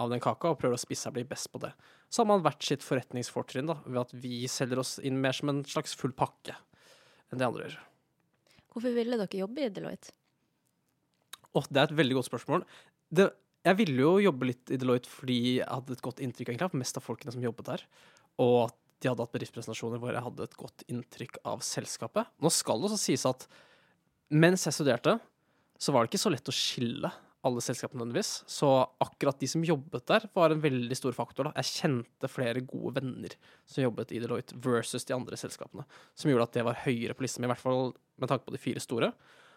[0.00, 1.74] av den kaka og prøver å spisse seg bli best på det.
[2.08, 5.52] Så har man hvert sitt forretningsfortrinn, da, ved at vi selger oss inn mer som
[5.52, 6.56] en slags full pakke
[7.30, 7.76] enn det andre gjør.
[8.70, 10.14] Hvorfor ville dere jobbe i Deloitte?
[11.50, 12.64] Åh, det er et veldig godt spørsmål.
[13.10, 13.26] Det,
[13.66, 16.80] jeg ville jo jobbe litt i Deloitte fordi jeg hadde et godt inntrykk egentlig, av
[16.80, 17.84] mest av folkene som jobbet der.
[18.40, 22.30] Og at de hadde hatt bedriftspresentasjoner hvor jeg hadde et godt inntrykk av selskapet.
[22.40, 23.46] Nå skal det også sies at
[24.30, 25.18] mens jeg studerte,
[25.80, 27.10] så var det ikke så lett å skille
[27.46, 28.32] alle selskapene nødvendigvis.
[28.50, 28.68] Så
[29.00, 31.48] akkurat de som jobbet der, var en veldig stor faktor.
[31.48, 31.62] Da.
[31.62, 33.36] Jeg kjente flere gode venner
[33.68, 37.24] som jobbet i Deloitte versus de andre selskapene, som gjorde at det var høyere på
[37.24, 39.12] listen, i hvert fall med tanke på de fire store.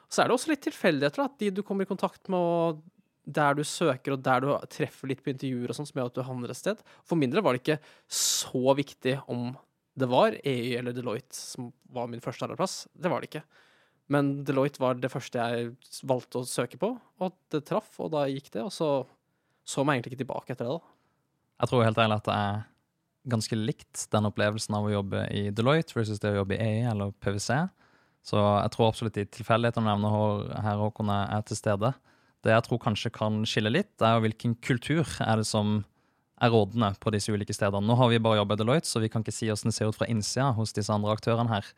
[0.08, 2.84] Så er det også litt tilfeldigheter, at de du kommer i kontakt med, og
[3.24, 6.18] der du søker, og der du treffer litt på intervjuer og sånn, som gjør at
[6.18, 6.80] du havner et sted.
[7.08, 7.80] For min del var det ikke
[8.12, 9.52] så viktig om
[10.00, 12.88] det var EY eller Deloitte som var min første arbeidsplass.
[12.96, 13.44] Det var det ikke.
[14.12, 15.74] Men Deloitte var det første jeg
[16.08, 16.90] valgte å søke på,
[17.24, 18.66] og det traff, og da gikk det.
[18.66, 18.90] Og så
[19.64, 20.76] så meg egentlig ikke tilbake etter det.
[20.76, 20.94] da.
[21.64, 22.64] Jeg tror helt ærlig at det er
[23.34, 26.90] ganske likt den opplevelsen av å jobbe i Deloitte versus det å jobbe i EI
[26.92, 27.62] eller PwC.
[28.24, 31.94] Så jeg tror absolutt de tilfeldighetene du nevner her, Håkon, er til stede.
[32.44, 35.82] Det jeg tror kanskje kan skille litt, er hvilken kultur er det som
[36.44, 37.86] er rådende på disse ulike stedene.
[37.88, 39.92] Nå har vi bare jobbet i Deloitte, så vi kan ikke si hvordan det ser
[39.92, 41.72] ut fra innsida hos disse andre aktørene her.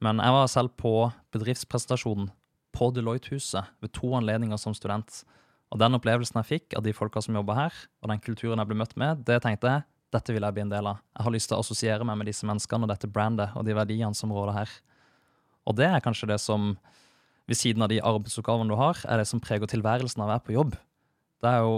[0.00, 0.94] Men jeg var selv på
[1.34, 2.30] bedriftspresentasjonen
[2.76, 5.22] på Deloitte-huset ved to anledninger som student.
[5.70, 8.70] Og den opplevelsen jeg fikk av de folka som jobber her, og den kulturen jeg
[8.70, 11.02] ble møtt med, det tenkte jeg dette vil jeg bli en del av.
[11.14, 13.76] Jeg har lyst til å assosiere meg med disse menneskene og dette brandet og de
[13.78, 14.72] verdiene som råder her.
[15.70, 16.72] Og det er kanskje det som,
[17.46, 20.44] ved siden av de arbeidsoppgavene du har, er det som preger tilværelsen av å være
[20.48, 20.74] på jobb.
[21.40, 21.76] Det er jo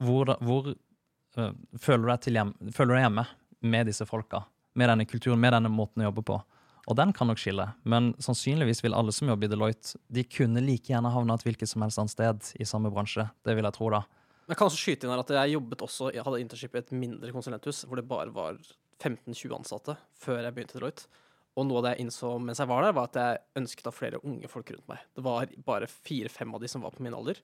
[0.00, 3.26] hvor, hvor øh, føler, du deg hjem, føler du deg hjemme
[3.74, 4.46] med disse folka,
[4.80, 6.40] med denne kulturen, med denne måten å jobbe på.
[6.88, 10.62] Og den kan nok skille, men sannsynligvis vil alle som jobber i Deloitte, de kunne
[10.64, 13.26] like gjerne havna et hvilket som helst annet sted i samme bransje.
[13.44, 14.04] Det vil jeg tro, da.
[14.50, 16.94] Jeg kan også skyte inn her at jeg jobbet også, jeg hadde internship i et
[16.96, 18.56] mindre konsulenthus hvor det bare var
[19.00, 21.20] 15-20 ansatte før jeg begynte i Deloitte.
[21.58, 23.92] Og noe av det jeg innså mens jeg var der, var at jeg ønsket å
[23.92, 25.04] ha flere unge folk rundt meg.
[25.14, 27.38] Det var bare fire-fem av de som var på min alder,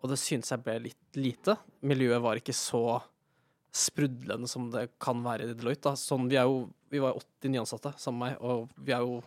[0.00, 1.56] og det syntes jeg ble litt lite.
[1.84, 3.00] Miljøet var ikke så
[3.70, 5.90] sprudlende som det kan være i Deloitte.
[5.90, 5.98] Da.
[5.98, 9.20] Sånn, vi, er jo, vi var 80 nyansatte sammen med meg, og vi er jo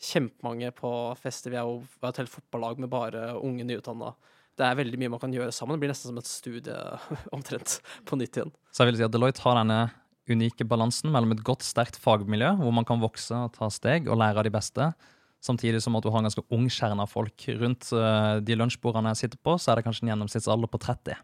[0.00, 1.52] kjempemange på fester.
[1.52, 4.14] Vi, er jo, vi er et helt fotballag med bare unge nyutdanna.
[4.58, 5.76] Det er veldig mye man kan gjøre sammen.
[5.76, 6.76] Det blir nesten som et studie
[7.36, 7.78] omtrent
[8.08, 8.52] på nytt igjen.
[8.72, 9.82] Så jeg vil si at Deloitte har denne
[10.30, 14.20] unike balansen mellom et godt, sterkt fagmiljø, hvor man kan vokse og ta steg og
[14.20, 14.90] lære av de beste,
[15.42, 19.14] samtidig som at du har en ganske ung kjerne av folk rundt uh, de lunsjbordene
[19.14, 21.18] jeg sitter på, så er det kanskje en gjennomsnittsalder på 30.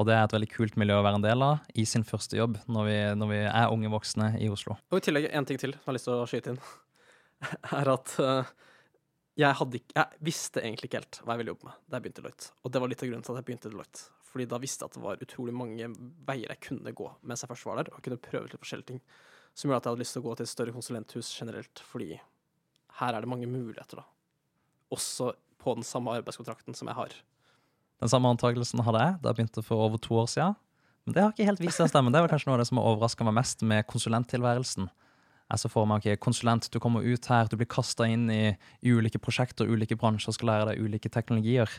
[0.00, 2.38] Og det er et veldig kult miljø å være en del av i sin første
[2.38, 4.78] jobb, når vi, når vi er unge voksne i Oslo.
[4.88, 6.62] Og i tillegg en ting til som jeg har lyst til å skyte inn,
[7.80, 8.52] er at uh,
[9.36, 12.22] jeg, ikke, jeg, visste egentlig ikke helt hva jeg ville jobbe med da jeg begynte
[12.22, 12.50] i Deloitte.
[12.62, 14.06] Og det var litt av grunnen til at jeg begynte i Deloitte.
[14.32, 15.90] Fordi da visste jeg at det var utrolig mange
[16.28, 19.02] veier jeg kunne gå mens jeg først var der, og kunne prøve litt forskjellige ting.
[19.52, 22.14] Som gjorde at jeg hadde lyst til å gå til et større konsulenthus generelt, fordi
[23.00, 24.06] her er det mange muligheter, da.
[24.92, 27.18] Også på den samme arbeidskontrakten som jeg har.
[28.02, 30.56] Den samme antakelsen hadde jeg da jeg begynte for over to år siden.
[31.06, 32.10] Men det har ikke helt vist seg å stemme.
[32.14, 34.88] Det var kanskje noe av det som har overraska meg mest med konsulenttilværelsen.
[35.52, 38.54] Jeg så for meg ok, konsulent, du kommer ut her, du blir kasta inn i,
[38.88, 41.70] ulike prosjekter, ulike bransjer, skal lære deg ulike teknologier.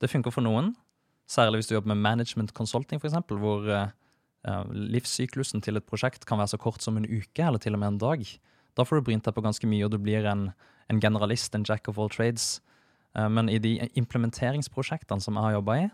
[0.00, 0.72] Det funker for noen,
[1.28, 3.90] særlig hvis du jobber med management consulting, f.eks., hvor uh,
[4.70, 7.96] livssyklusen til et prosjekt kan være så kort som en uke, eller til og med
[7.96, 8.24] en dag.
[8.78, 10.52] Da får du brynt deg på ganske mye, og du blir en,
[10.92, 12.60] en generalist, en jack of all trades.
[13.16, 15.86] Eh, men i de implementeringsprosjektene som jeg har jobba i,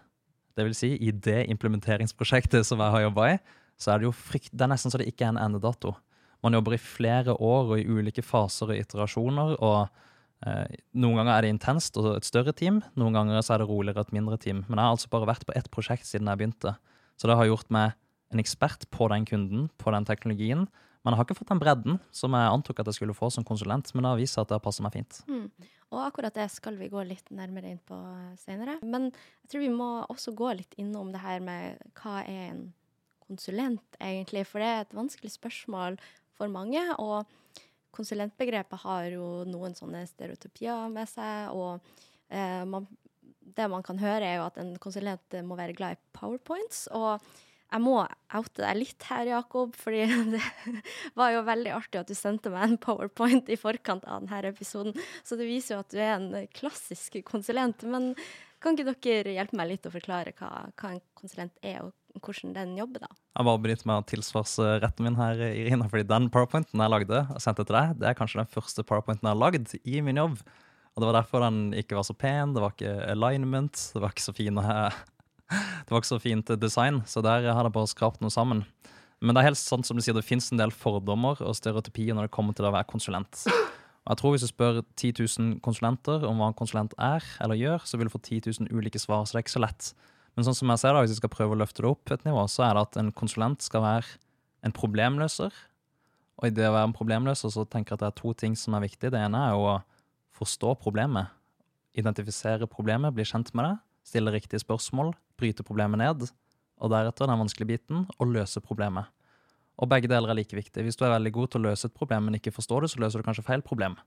[0.56, 0.80] dvs.
[0.80, 3.38] Si i det implementeringsprosjektet som jeg har jobba i,
[3.76, 5.92] så er det jo frykt, det er nesten så det ikke er en endedato.
[6.44, 9.56] Man jobber i flere år og i ulike faser og iterasjoner.
[9.60, 13.62] og eh, Noen ganger er det intenst og et større team, noen ganger så er
[13.62, 14.64] det roligere et mindre team.
[14.68, 16.76] Men jeg har altså bare vært på ett prosjekt siden jeg begynte.
[17.16, 17.96] Så det har gjort meg
[18.32, 20.66] en ekspert på den kunden, på den teknologien.
[21.06, 23.44] Men jeg har ikke fått den bredden som jeg antok at jeg skulle få som
[23.46, 23.92] konsulent.
[23.94, 25.18] Men det har vist seg at det har passet meg fint.
[25.30, 25.44] Mm.
[25.94, 27.98] Og akkurat det skal vi gå litt nærmere inn på
[28.40, 28.74] senere.
[28.82, 32.64] Men jeg tror vi må også gå litt innom det her med hva er en
[33.22, 34.42] konsulent, egentlig?
[34.50, 36.00] For det er et vanskelig spørsmål
[36.34, 36.82] for mange.
[36.98, 37.22] Og
[37.94, 41.54] konsulentbegrepet har jo noen sånne stereotypier med seg.
[41.54, 41.86] Og
[42.34, 42.90] eh, man,
[43.54, 46.88] det man kan høre, er jo at en konsulent må være glad i powerpoints.
[46.90, 47.22] og
[47.66, 50.04] jeg må oute deg litt her, Jakob, fordi
[50.36, 50.42] det
[51.18, 54.96] var jo veldig artig at du sendte meg en powerpoint i forkant av denne episoden.
[55.26, 57.82] Så det viser jo at du er en klassisk konsulent.
[57.90, 58.12] Men
[58.62, 62.54] kan ikke dere hjelpe meg litt å forklare hva, hva en konsulent er, og hvordan
[62.56, 63.10] den jobber, da?
[63.36, 65.88] Jeg bare benytter meg av tilsvarsretten min her, Irina.
[65.92, 69.28] fordi den powerpointen jeg lagde og sendte til deg, det er kanskje den første powerpointen
[69.28, 70.40] jeg har lagd i min jobb.
[70.96, 74.14] Og det var derfor den ikke var så pen, det var ikke alignment, det var
[74.14, 74.64] ikke så fine
[75.50, 78.64] det var ikke så fint design, så der har jeg bare skrapt noe sammen.
[79.22, 82.16] Men det er helt sant som du sier, det fins en del fordommer og stereotypier
[82.16, 83.46] når det kommer til å være konsulent.
[84.06, 87.58] Og jeg tror Hvis du spør 10 000 konsulenter om hva en konsulent er eller
[87.58, 89.24] gjør, så vil du få 10 000 ulike svar.
[89.24, 89.88] Så det er ikke så lett.
[90.36, 92.26] Men sånn som jeg ser da, hvis vi skal prøve å løfte det opp et
[92.28, 94.20] nivå, så er det at en konsulent skal være
[94.62, 95.50] en problemløser.
[96.38, 98.54] Og i det å være en problemløser så tenker jeg at det er to ting
[98.54, 99.10] som er viktig.
[99.10, 99.80] Det ene er å
[100.36, 101.32] forstå problemet.
[101.96, 106.26] Identifisere problemet, bli kjent med det stille riktige spørsmål, bryte problemet ned,
[106.76, 109.08] og deretter den vanskelige biten, å løse problemet.
[109.76, 110.84] Og begge deler er like viktig.
[110.84, 113.00] Hvis du er veldig god til å løse et problem, men ikke forstår det, så
[113.02, 113.98] løser du kanskje feil problem.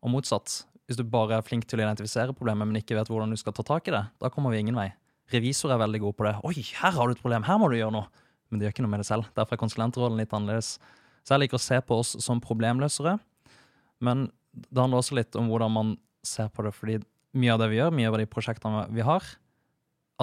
[0.00, 0.62] Og motsatt.
[0.88, 3.52] Hvis du bare er flink til å identifisere problemet, men ikke vet hvordan du skal
[3.56, 4.88] ta tak i det, da kommer vi ingen vei.
[5.28, 6.34] Revisor er veldig god på det.
[6.40, 8.08] 'Oi, her har du et problem, her må du gjøre noe.'
[8.48, 9.28] Men det gjør ikke noe med det selv.
[9.36, 10.78] Derfor er konsulentrollen litt annerledes.
[11.20, 13.18] Så jeg liker å se på oss som problemløsere,
[14.00, 15.90] men det handler også litt om hvordan man
[16.24, 16.96] ser på det, fordi
[17.36, 19.26] mye av det vi gjør, mye av de prosjektene vi har,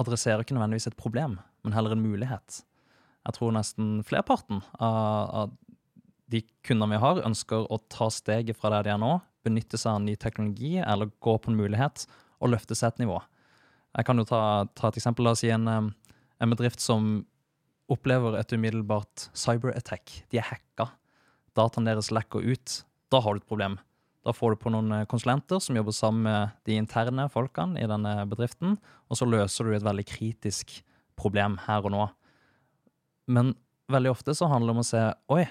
[0.00, 2.62] adresserer ikke nødvendigvis et problem, men heller en mulighet.
[3.26, 5.54] Jeg tror nesten flerparten av,
[6.30, 9.94] de kundene vi har, ønsker å ta steget fra der de er nå, benytte seg
[9.94, 12.06] av ny teknologi eller gå på en mulighet
[12.42, 13.20] og løfte seg et nivå.
[13.96, 14.40] Jeg kan jo ta,
[14.76, 15.24] ta et eksempel.
[15.24, 17.24] La oss si en, en bedrift som
[17.90, 20.12] opplever et umiddelbart cyberattack.
[20.30, 20.90] De er hacka.
[21.56, 22.80] Dataen deres lekker ut.
[23.14, 23.78] Da har du et problem.
[24.26, 27.86] Da får du på noen eh, konsulenter som jobber sammen med de interne folkene i
[27.86, 28.74] denne bedriften,
[29.06, 30.80] og så løser du et veldig kritisk
[31.18, 32.08] problem her og nå.
[33.30, 33.54] Men
[33.92, 35.04] veldig ofte så handler det om å se
[35.36, 35.44] Oi,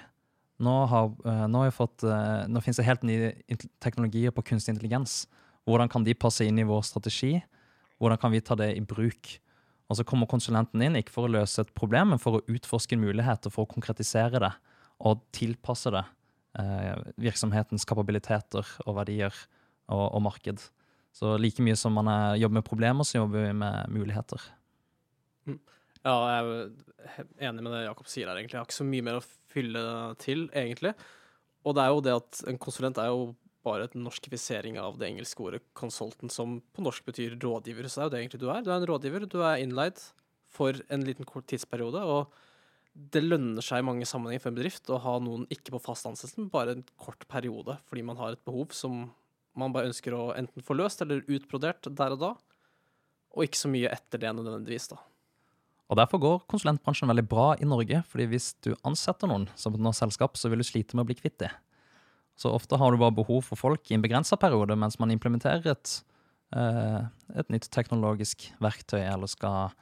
[0.68, 3.32] nå, har, eh, nå, har fått, eh, nå finnes det helt nye
[3.84, 5.24] teknologier på kunstig intelligens.
[5.66, 7.40] Hvordan kan de passe inn i vår strategi?
[8.00, 9.38] Hvordan kan vi ta det i bruk?
[9.88, 13.00] Og så kommer konsulenten inn ikke for å løse et problem, men for å utforske
[13.00, 14.54] muligheter for å konkretisere det
[15.06, 16.04] og tilpasse det
[17.22, 19.34] virksomhetens kapabiliteter og verdier
[19.92, 20.64] og, og, marked.
[21.16, 24.42] Så like mye som man er, jobber med problemer, så jobber vi med muligheter.
[25.48, 25.60] Mm.
[26.04, 26.50] Ja, jeg
[27.06, 28.58] er enig med det Jakob sier her, egentlig.
[28.58, 29.86] Jeg har ikke så mye mer å fylle
[30.22, 30.96] til, egentlig.
[31.66, 33.34] Og det er jo det at en konsulent er jo
[33.66, 37.90] bare en norskifisering av det engelske ordet 'consultant', som på norsk betyr rådgiver.
[37.90, 38.62] Så det er jo det egentlig du er.
[38.62, 39.26] Du er en rådgiver.
[39.26, 39.98] Du er innleid
[40.48, 42.04] for en liten kort tidsperiode.
[42.04, 42.32] og
[42.96, 46.08] det lønner seg i mange sammenhenger for en bedrift å ha noen ikke på fast
[46.08, 49.10] ansettelse, men bare en kort periode, fordi man har et behov som
[49.60, 52.32] man bare ønsker å enten få løst eller utbrodert der og da,
[53.36, 55.02] og ikke så mye etter det nødvendigvis, da.
[55.86, 59.84] Og Derfor går konsulentbransjen veldig bra i Norge, fordi hvis du ansetter noen som et
[59.84, 61.54] norsk selskap, så vil du slite med å bli kvitt dem.
[62.36, 65.70] Så ofte har du bare behov for folk i en begrensa periode mens man implementerer
[65.72, 65.92] et,
[66.58, 67.06] uh,
[67.38, 69.76] et nytt teknologisk verktøy eller skal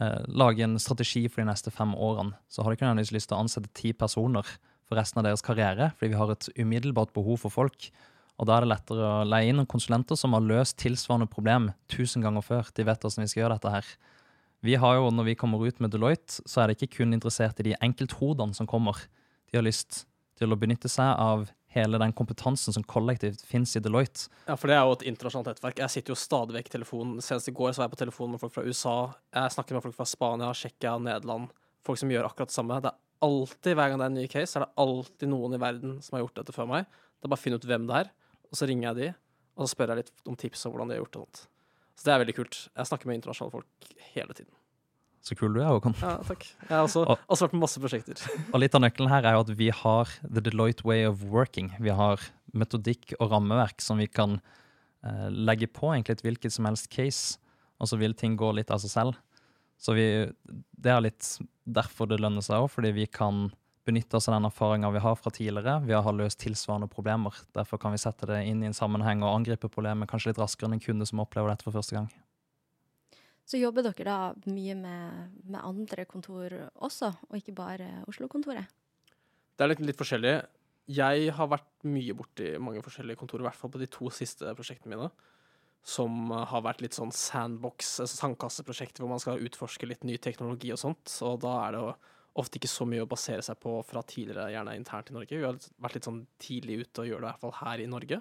[0.00, 2.36] uh, lage en strategi for de neste fem årene.
[2.48, 4.46] Så har du ikke nødvendigvis lyst til å ansette ti personer
[4.86, 7.88] for resten av deres karriere, fordi vi har et umiddelbart behov for folk.
[8.36, 12.24] Og da er det lettere å leie inn konsulenter som har løst tilsvarende problem tusen
[12.24, 12.68] ganger før.
[12.76, 13.94] De vet hvordan vi skal gjøre dette her.
[14.66, 17.60] Vi har jo, Når vi kommer ut med Deloitte, så er det ikke kun interessert
[17.60, 18.96] i de enkelthodene som kommer.
[19.50, 20.06] De har lyst
[20.36, 24.30] til å benytte seg av hele den kompetansen som kollektivt finnes i Deloitte.
[24.48, 25.80] Ja, for det er jo et internasjonalt nettverk.
[25.84, 27.22] Jeg sitter jo stadig vekk i telefonen.
[27.24, 28.96] Senest i går så var jeg på telefonen med folk fra USA.
[29.36, 31.52] Jeg snakker med folk fra Spania, Tsjekkia, Nederland.
[31.86, 32.80] Folk som gjør akkurat det samme.
[32.82, 35.62] Det er alltid, Hver gang det er en ny case, er det alltid noen i
[35.62, 36.88] verden som har gjort dette før meg.
[37.16, 38.12] Det er bare å finne ut hvem det er,
[38.50, 39.08] og så ringer jeg de,
[39.56, 41.46] og så spør jeg litt om tips om hvordan de har gjort det.
[41.96, 42.58] Så det er veldig kult.
[42.76, 44.52] Jeg snakker med internasjonale folk hele tiden.
[45.26, 45.96] Så kul du er, Håkon.
[45.98, 46.44] Ja, takk.
[46.68, 48.20] Jeg har også, og, også vært med masse prosjekter.
[48.52, 51.72] Og litt av nøkkelen her er jo at vi har the Deloitte way of working.
[51.82, 52.22] Vi har
[52.54, 57.40] metodikk og rammeverk som vi kan eh, legge på egentlig et hvilket som helst case,
[57.82, 59.18] og så vil ting gå litt av seg selv.
[59.82, 60.06] Så vi,
[60.78, 61.32] det er litt
[61.66, 63.48] derfor det lønner seg òg, fordi vi kan
[63.86, 65.80] benytte oss av den erfaringa vi har fra tidligere.
[65.86, 67.34] Vi har løst tilsvarende problemer.
[67.54, 70.70] Derfor kan vi sette det inn i en sammenheng og angripe problemet kanskje litt raskere
[70.70, 72.08] enn en kunde som opplever dette for første gang.
[73.46, 78.66] Så jobber dere da mye med, med andre kontor også, og ikke bare Oslo-kontoret?
[79.56, 80.34] Det er litt, litt, forskjellig.
[80.90, 84.50] Jeg har vært mye borti mange forskjellige kontorer, i hvert fall på de to siste
[84.58, 85.08] prosjektene mine.
[85.86, 90.74] Som har vært litt sånn sandbox, altså sandkasseprosjekter hvor man skal utforske litt ny teknologi
[90.74, 91.06] og sånt.
[91.06, 91.84] Så da er det
[92.36, 95.38] ofte ikke så mye å basere seg på fra tidligere, gjerne internt i Norge.
[95.38, 97.90] Vi har vært litt sånn tidlig ute og gjør det i hvert fall her i
[97.94, 98.20] Norge.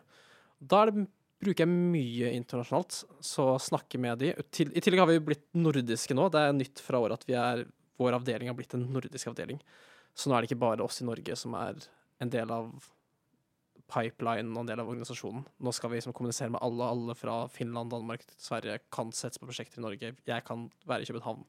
[0.61, 1.07] Da er det
[1.45, 4.34] bruker jeg mye internasjonalt, så snakke med de.
[4.34, 6.27] I tillegg har vi blitt nordiske nå.
[6.34, 7.65] Det er nytt fra året at vi er,
[8.01, 9.62] vår avdeling har blitt en nordisk avdeling.
[10.15, 11.79] Så nå er det ikke bare oss i Norge som er
[12.23, 12.71] en del av
[13.91, 15.43] pipeline og en del av organisasjonen.
[15.62, 16.88] Nå skal vi liksom kommunisere med alle.
[16.88, 20.15] Alle fra Finland, Danmark, Sverige kan settes på prosjekter i Norge.
[20.25, 21.45] Jeg kan være i København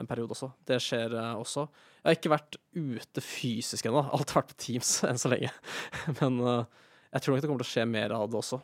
[0.00, 0.50] en periode også.
[0.68, 1.66] Det skjer uh, også.
[2.02, 4.02] Jeg har ikke vært ute fysisk ennå.
[4.12, 5.52] Alt har vært på Teams enn så lenge.
[6.20, 8.60] Men uh, jeg tror nok det kommer til å skje mer av det også.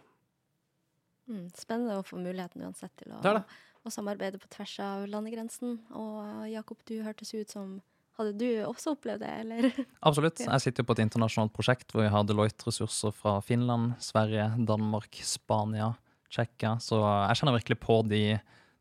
[1.33, 3.43] Mm, spennende å få muligheten uansett til å, det det.
[3.81, 5.79] å, samarbeide på tvers av landegrensen.
[5.97, 7.81] Og Jakob, du hørtes ut som
[8.19, 9.67] Hadde du også opplevd det, eller?
[10.09, 10.43] Absolutt.
[10.45, 15.17] Jeg sitter jo på et internasjonalt prosjekt hvor vi har Deloitte-ressurser fra Finland, Sverige, Danmark,
[15.25, 15.95] Spania,
[16.29, 16.75] Tsjekkia.
[16.85, 18.21] Så jeg kjenner virkelig på de,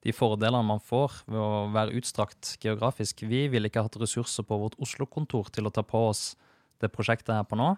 [0.03, 3.23] de fordelene man får ved å være utstrakt geografisk.
[3.23, 6.33] Vi ville ikke hatt ressurser på vårt Oslo-kontor til å ta på oss
[6.83, 7.71] det prosjektet her på nå.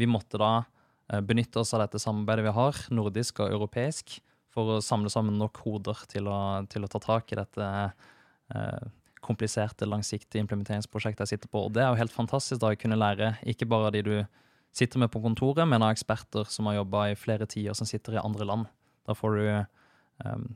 [0.00, 0.64] Vi måtte da
[1.06, 4.18] benytte oss av dette samarbeidet vi har, nordisk og europeisk,
[4.56, 6.38] for å samle sammen nok hoder til å,
[6.72, 7.66] til å ta tak i dette
[8.56, 8.86] eh,
[9.26, 11.66] kompliserte, langsiktige implementeringsprosjektet jeg sitter på.
[11.66, 14.14] Og det er jo helt fantastisk da å kunne lære ikke bare av de du
[14.76, 18.16] sitter med på kontoret, men av eksperter som har jobba i flere tider, som sitter
[18.16, 18.70] i andre land.
[19.08, 20.46] Da får du eh,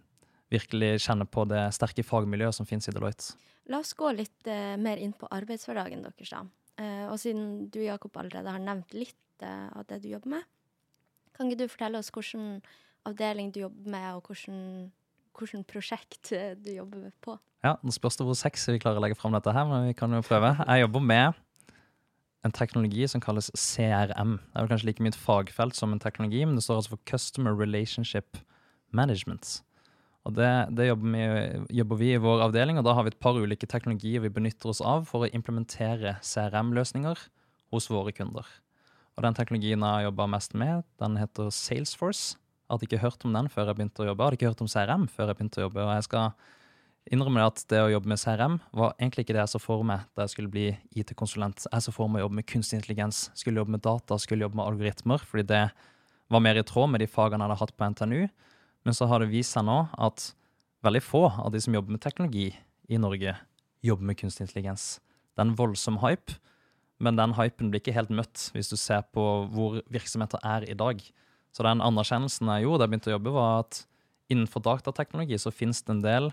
[0.52, 3.36] virkelig kjenne på det sterke fagmiljøet som finnes i Deloitte.
[3.70, 6.44] La oss gå litt eh, mer inn på arbeidshverdagen deres, da.
[6.80, 10.48] Eh, og siden du, Jakob, allerede har nevnt litt eh, av det du jobber med,
[11.36, 12.58] kan ikke du fortelle oss hvilken
[13.08, 17.38] avdeling du jobber med, og hvilket prosjekt du jobber på?
[17.64, 19.96] Ja, Nå spørs det hvor sexy vi klarer å legge fram dette her, men vi
[19.96, 20.54] kan jo prøve.
[20.64, 21.40] Jeg jobber med
[22.44, 24.38] en teknologi som kalles CRM.
[24.40, 26.94] Det er vel kanskje like mye et fagfelt som en teknologi, men det står altså
[26.94, 28.40] for Customer Relationship
[28.96, 29.60] Management.
[30.28, 33.20] Og det, det jobber, vi, jobber, vi, i vår avdeling, og da har vi et
[33.20, 37.28] par ulike teknologier vi benytter oss av for å implementere CRM-løsninger
[37.72, 38.48] hos våre kunder.
[39.20, 42.38] Og den teknologien jeg har jobba mest med, den heter Salesforce.
[42.40, 44.22] Jeg hadde ikke hørt om den før jeg begynte å jobbe.
[44.22, 45.82] Jeg hadde ikke hørt om CRM før jeg begynte å jobbe.
[45.84, 46.30] Og jeg skal
[47.12, 50.08] innrømme at det å jobbe med CRM var egentlig ikke det jeg så for meg
[50.16, 50.64] da jeg skulle bli
[50.96, 51.68] IT-konsulent.
[51.68, 54.56] Jeg så for meg å jobbe med kunstig intelligens, skulle jobbe med data, skulle jobbe
[54.56, 55.62] med algoritmer, fordi det
[56.32, 58.20] var mer i tråd med de fagene jeg hadde hatt på NTNU.
[58.88, 60.30] Men så har det vist seg nå at
[60.80, 62.54] veldig få av de som jobber med teknologi
[62.88, 63.36] i Norge,
[63.84, 64.94] jobber med kunstig intelligens.
[65.36, 66.40] Det er en voldsom hype,
[67.00, 70.76] men den hypen blir ikke helt møtt hvis du ser på hvor virksomheter er i
[70.76, 71.00] dag.
[71.50, 73.80] Så den anerkjennelsen jeg gjorde da jeg begynte å jobbe, var at
[74.30, 76.30] innenfor datateknologi så finnes det en del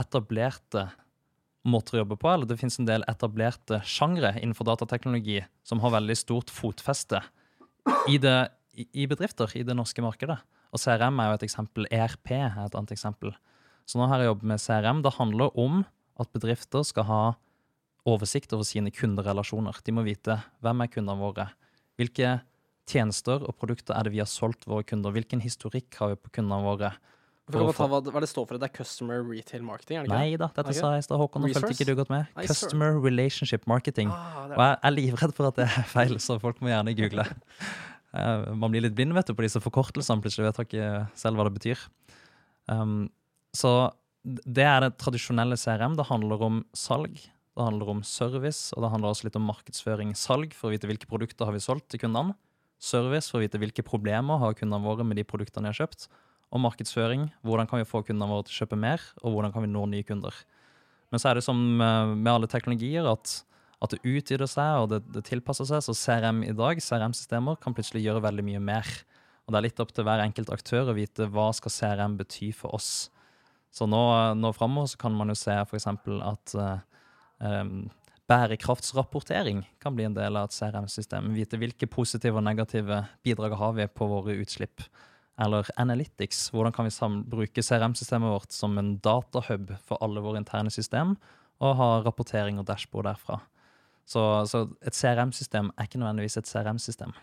[0.00, 0.86] etablerte
[1.66, 5.96] måter å jobbe på, eller det finnes en del etablerte sjangre innenfor datateknologi som har
[5.96, 7.24] veldig stort fotfeste
[8.12, 8.36] i, det,
[8.76, 10.38] i bedrifter i det norske markedet.
[10.74, 11.88] Og CRM er jo et eksempel.
[11.94, 13.32] ERP er et annet eksempel.
[13.86, 15.02] Så nå har jeg jobbet med CRM.
[15.02, 15.82] Det handler om
[16.20, 17.20] at bedrifter skal ha
[18.06, 19.80] oversikt over sine kunderelasjoner.
[19.84, 21.48] De må vite hvem er kundene våre.
[21.98, 22.38] Hvilke
[22.86, 25.14] tjenester og produkter er det vi har solgt våre kunder?
[25.14, 26.92] Hvilken historikk har vi på kundene våre?
[27.46, 28.58] For ta hva, hva det står for?
[28.58, 30.00] Det er Customer Retail Marketing?
[30.00, 30.18] er det ikke?
[30.18, 30.78] Nei da, dette okay.
[30.80, 31.44] sa jeg i stad, Håkon.
[31.44, 32.32] Nå fulgte ikke du godt med.
[32.34, 34.10] Nei, Customer Relationship Marketing.
[34.10, 37.26] Ah, og jeg er livredd for at det er feil, så folk må gjerne google.
[38.16, 40.24] Uh, man blir litt blind vet du, på disse forkortelsene.
[40.24, 40.90] Plutselig vet jeg ikke
[41.22, 41.86] selv hva det betyr.
[42.66, 42.98] Um,
[43.54, 43.76] så
[44.26, 45.94] det er det tradisjonelle CRM.
[45.98, 47.20] Det handler om salg,
[47.56, 50.12] det handler om service, og det handler også litt om markedsføring.
[50.18, 52.36] Salg for å vite hvilke produkter har vi solgt til kundene.
[52.76, 56.08] Service for å vite hvilke problemer har kundene våre med de produktene de har kjøpt.
[56.52, 57.30] Og markedsføring.
[57.46, 59.86] Hvordan kan vi få kundene våre til å kjøpe mer, og hvordan kan vi nå
[59.88, 60.36] nye kunder.
[61.10, 63.40] Men så er det som eh, med alle teknologier at
[63.84, 65.84] at det utvider seg og det, det, tilpasser seg.
[65.84, 68.88] Så CRM i dag, CRM-systemer, kan plutselig gjøre veldig mye mer.
[69.46, 72.50] Og det er litt opp til hver enkelt aktør å vite hva skal CRM bety
[72.56, 73.10] for oss.
[73.74, 74.00] Så nå,
[74.38, 75.86] nå framover kan man jo se f.eks.
[75.92, 76.95] at uh,
[77.38, 77.88] um,
[78.30, 81.30] bærekraftsrapportering kan bli en del av et CRM-system.
[81.36, 84.82] Vite hvilke positive og negative bidrag har vi på våre utslipp.
[85.38, 86.48] Eller Analytics.
[86.50, 91.14] Hvordan kan vi bruke CRM-systemet vårt som en datahub for alle våre interne system,
[91.62, 93.38] og ha rapportering og dashbord derfra.
[94.06, 94.20] Så,
[94.50, 97.14] så et CRM-system er ikke nødvendigvis et CRM-system.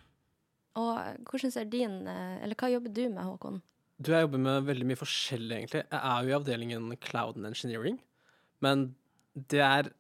[0.80, 3.62] Og hvordan ser din eh, Eller hva jobber du med, Håkon?
[4.02, 5.84] Du, Jeg jobber med veldig mye forskjellig, egentlig.
[5.86, 8.00] Jeg er jo i avdelingen Cloud and Engineering.
[8.60, 8.96] Men
[9.34, 9.92] det er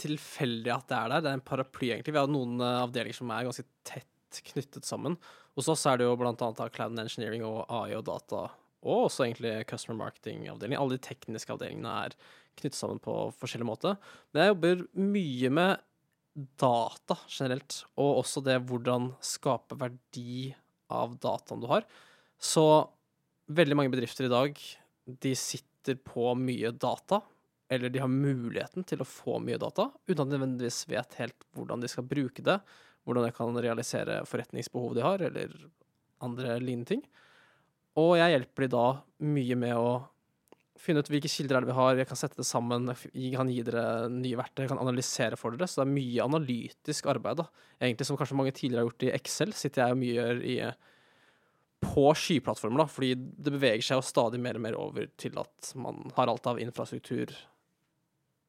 [0.00, 1.24] tilfeldig at det er der.
[1.24, 2.14] Det er en paraply, egentlig.
[2.14, 5.16] Vi har noen eh, avdelinger som er ganske tett knyttet sammen.
[5.58, 8.46] Hos oss er det jo blant annet Cloud Engineering og AI og data,
[8.86, 10.78] og også egentlig Customer Marketing-avdeling.
[10.78, 12.16] Alle de tekniske avdelingene er
[12.60, 13.96] knyttet sammen på forskjellig måte.
[14.30, 15.86] Men jeg jobber mye med
[16.60, 20.52] data generelt, og også det hvordan skape verdi
[20.90, 21.84] av dataen du har.
[22.40, 22.64] Så
[23.50, 24.56] veldig mange bedrifter i dag,
[25.20, 27.20] de sitter på mye data,
[27.70, 31.44] eller de har muligheten til å få mye data, uten at de nødvendigvis vet helt
[31.54, 32.58] hvordan de skal bruke det,
[33.06, 35.54] hvordan de kan realisere forretningsbehov de har, eller
[36.26, 37.04] andre lignende ting.
[38.00, 38.86] Og jeg hjelper de da
[39.22, 39.92] mye med å
[40.80, 43.62] finne ut hvilke kilder er vi har, jeg kan sette det sammen, jeg kan gi
[43.66, 45.68] dere nye verktøy, jeg kan analysere for dere.
[45.68, 47.66] Så det er mye analytisk arbeid, da.
[47.78, 50.56] Egentlig som kanskje mange tidligere har gjort i Excel, sitter jeg og mye gjør i
[51.80, 55.70] på skyplattformer, da, fordi det beveger seg jo stadig mer og mer over til at
[55.80, 57.32] man har alt av infrastruktur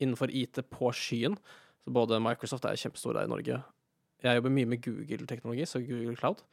[0.01, 1.37] innenfor IT på skyen.
[1.85, 3.61] Så både Microsoft er kjempestor der i Norge.
[4.21, 6.43] Jeg jobber mye med Google-teknologi, så Google Cloud.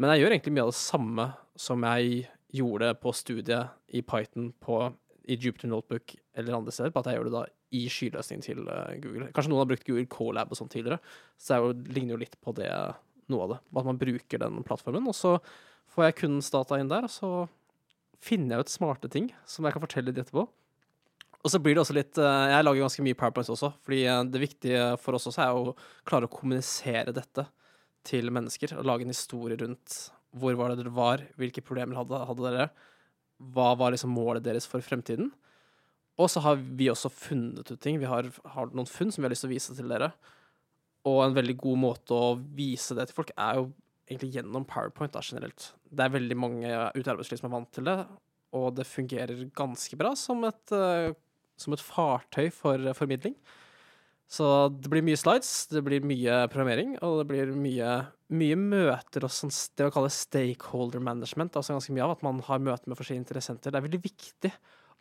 [0.00, 1.26] Men jeg gjør egentlig mye av det samme
[1.60, 4.82] som jeg gjorde på studiet i Python på
[5.30, 7.42] i Jupiter Notebook eller andre steder, på at jeg gjør det da
[7.76, 9.28] i skyløsningen til uh, Google.
[9.34, 10.98] Kanskje noen har brukt Google Colab og sånn tidligere,
[11.38, 12.70] så det ligner jo litt på det,
[13.30, 13.58] noe av det.
[13.76, 15.36] At man bruker den plattformen, og så
[15.92, 17.30] får jeg kundens data inn der, og så
[18.20, 20.48] finner jeg ut smarte ting som jeg kan fortelle litt etterpå.
[21.40, 24.22] Og så blir det også litt uh, Jeg lager ganske mye PowerPoints også, fordi uh,
[24.28, 25.74] det viktige for oss også er å
[26.08, 27.46] klare å kommunisere dette
[28.06, 29.98] til mennesker, og lage en historie rundt
[30.40, 32.66] hvor var det dere var, hvilke problemer hadde, hadde dere,
[33.54, 35.32] hva var liksom målet deres for fremtiden.
[36.20, 37.98] Og så har vi også funnet ut ting.
[38.00, 40.10] Vi har, har, noen funn som vi har lyst til å vise til dere.
[41.08, 43.70] Og en veldig god måte å vise det til folk er jo
[44.10, 45.70] egentlig gjennom PowerPoint da, generelt.
[45.88, 47.96] Det er veldig mange ute i arbeidslivet som er vant til det,
[48.58, 51.14] og det fungerer ganske bra som et, uh,
[51.60, 53.36] som et fartøy for uh, formidling.
[54.30, 57.94] Så det blir mye slides, det blir mye programmering, og det blir mye,
[58.30, 61.58] mye møter og sånn, det å kalle stakeholder management.
[61.58, 63.74] Altså ganske mye av at man har møter med forskjellige interessenter.
[63.74, 64.52] Det er veldig viktig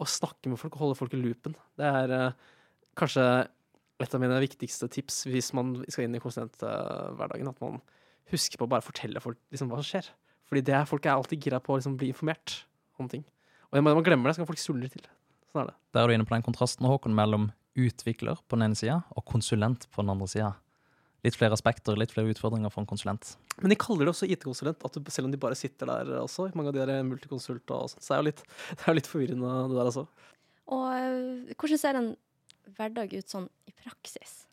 [0.02, 1.54] å snakke med folk og holde folk i loopen.
[1.78, 2.50] Det er eh,
[2.98, 3.28] kanskje
[4.00, 7.52] et av mine viktigste tips hvis man skal inn i konsulenthverdagen.
[7.52, 7.78] At man
[8.34, 10.10] husker på å bare fortelle folk liksom, hva som skjer.
[10.50, 12.64] Fordi det er, folk er alltid gira på å liksom, bli informert
[12.98, 13.28] om ting.
[13.70, 15.06] Og når man glemmer det, så kan folk suldre til.
[15.50, 15.78] Sånn er det.
[15.96, 19.26] Der er du inne på den kontrasten, Håkon, mellom utvikler på den ene sida og
[19.30, 20.54] konsulent på den andre sida.
[21.26, 23.34] Litt flere aspekter, litt flere utfordringer for en konsulent.
[23.60, 26.48] Men de kaller det også IT-konsulent, selv om de bare sitter der også.
[26.56, 28.06] Mange av de er multikonsulter og sånt.
[28.06, 28.44] Så det er jo litt,
[28.78, 30.06] det er jo litt forvirrende, det der også.
[30.70, 32.10] Og eh, hvordan ser en
[32.78, 34.44] hverdag ut sånn i praksis?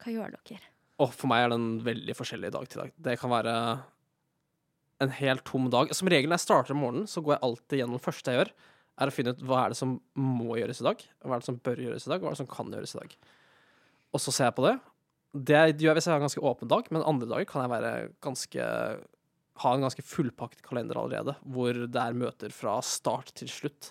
[0.00, 0.72] Hva gjør dere?
[1.02, 2.94] Og for meg er den veldig forskjellig dag til dag.
[2.96, 3.54] Det kan være
[5.04, 5.92] en helt tom dag.
[5.94, 8.40] Som regel når jeg starter om morgenen, så går jeg alltid gjennom det første jeg
[8.40, 8.52] gjør,
[8.98, 11.48] er å finne ut hva er det som må gjøres i dag, hva er det
[11.48, 13.18] som bør gjøres i dag, hva er det som kan gjøres i dag.
[14.14, 14.74] Og så ser jeg på det.
[15.48, 17.74] Det gjør jeg hvis jeg har en ganske åpen dag, men andre dager kan jeg
[17.74, 17.92] være
[18.24, 18.68] ganske
[19.58, 23.90] ha en ganske fullpakket kalender allerede, hvor det er møter fra start til slutt.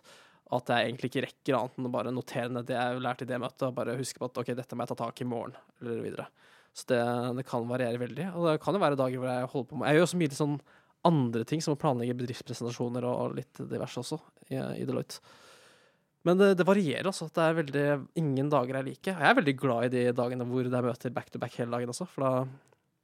[0.55, 3.23] At jeg egentlig ikke rekker annet enn å bare notere ned det jeg har lært
[3.25, 5.25] i det møtet, og bare huske på at ok, dette må jeg ta tak i
[5.25, 6.29] i morgen, eller videre.
[6.77, 7.01] Så det,
[7.39, 8.29] det kan variere veldig.
[8.37, 10.37] Og det kan jo være dager hvor jeg holder på med Jeg gjør også mye
[10.37, 10.57] sånn
[11.07, 14.19] andre ting, som å planlegge bedriftspresentasjoner og litt diverse også,
[14.49, 15.21] i, i Deloitte.
[16.27, 17.29] Men det, det, varierer, altså.
[17.31, 17.87] Det er veldig,
[18.19, 19.13] ingen dager er like.
[19.13, 21.55] Og jeg er veldig glad i de dagene hvor det er møter back to back
[21.55, 22.31] hele dagen også, for da,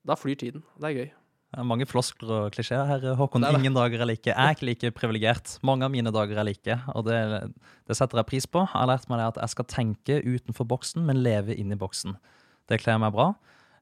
[0.09, 0.65] da flyr tiden.
[0.75, 1.11] Det er gøy.
[1.53, 3.45] Det er mange floskler og klisjeer her, Håkon.
[3.45, 4.25] Ingen dager er like.
[4.31, 5.51] Jeg er ikke like privilegert.
[5.61, 7.19] Mange av mine dager er like, og det,
[7.85, 8.63] det, setter jeg pris på.
[8.65, 12.17] Jeg har lært meg det at jeg skal tenke utenfor boksen, men leve inni boksen.
[12.67, 13.29] Det kler meg bra.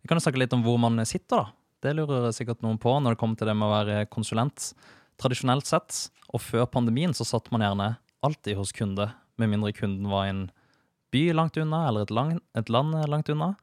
[0.03, 1.60] Vi kan jo snakke litt om hvor man sitter, da.
[1.81, 4.71] Det lurer sikkert noen på når det kommer til det med å være konsulent.
[5.21, 9.09] Tradisjonelt sett, og før pandemien, så satt man gjerne alltid hos kunde,
[9.41, 10.43] med mindre kunden var i en
[11.11, 13.55] by langt unna eller et, lang, et land langt unna.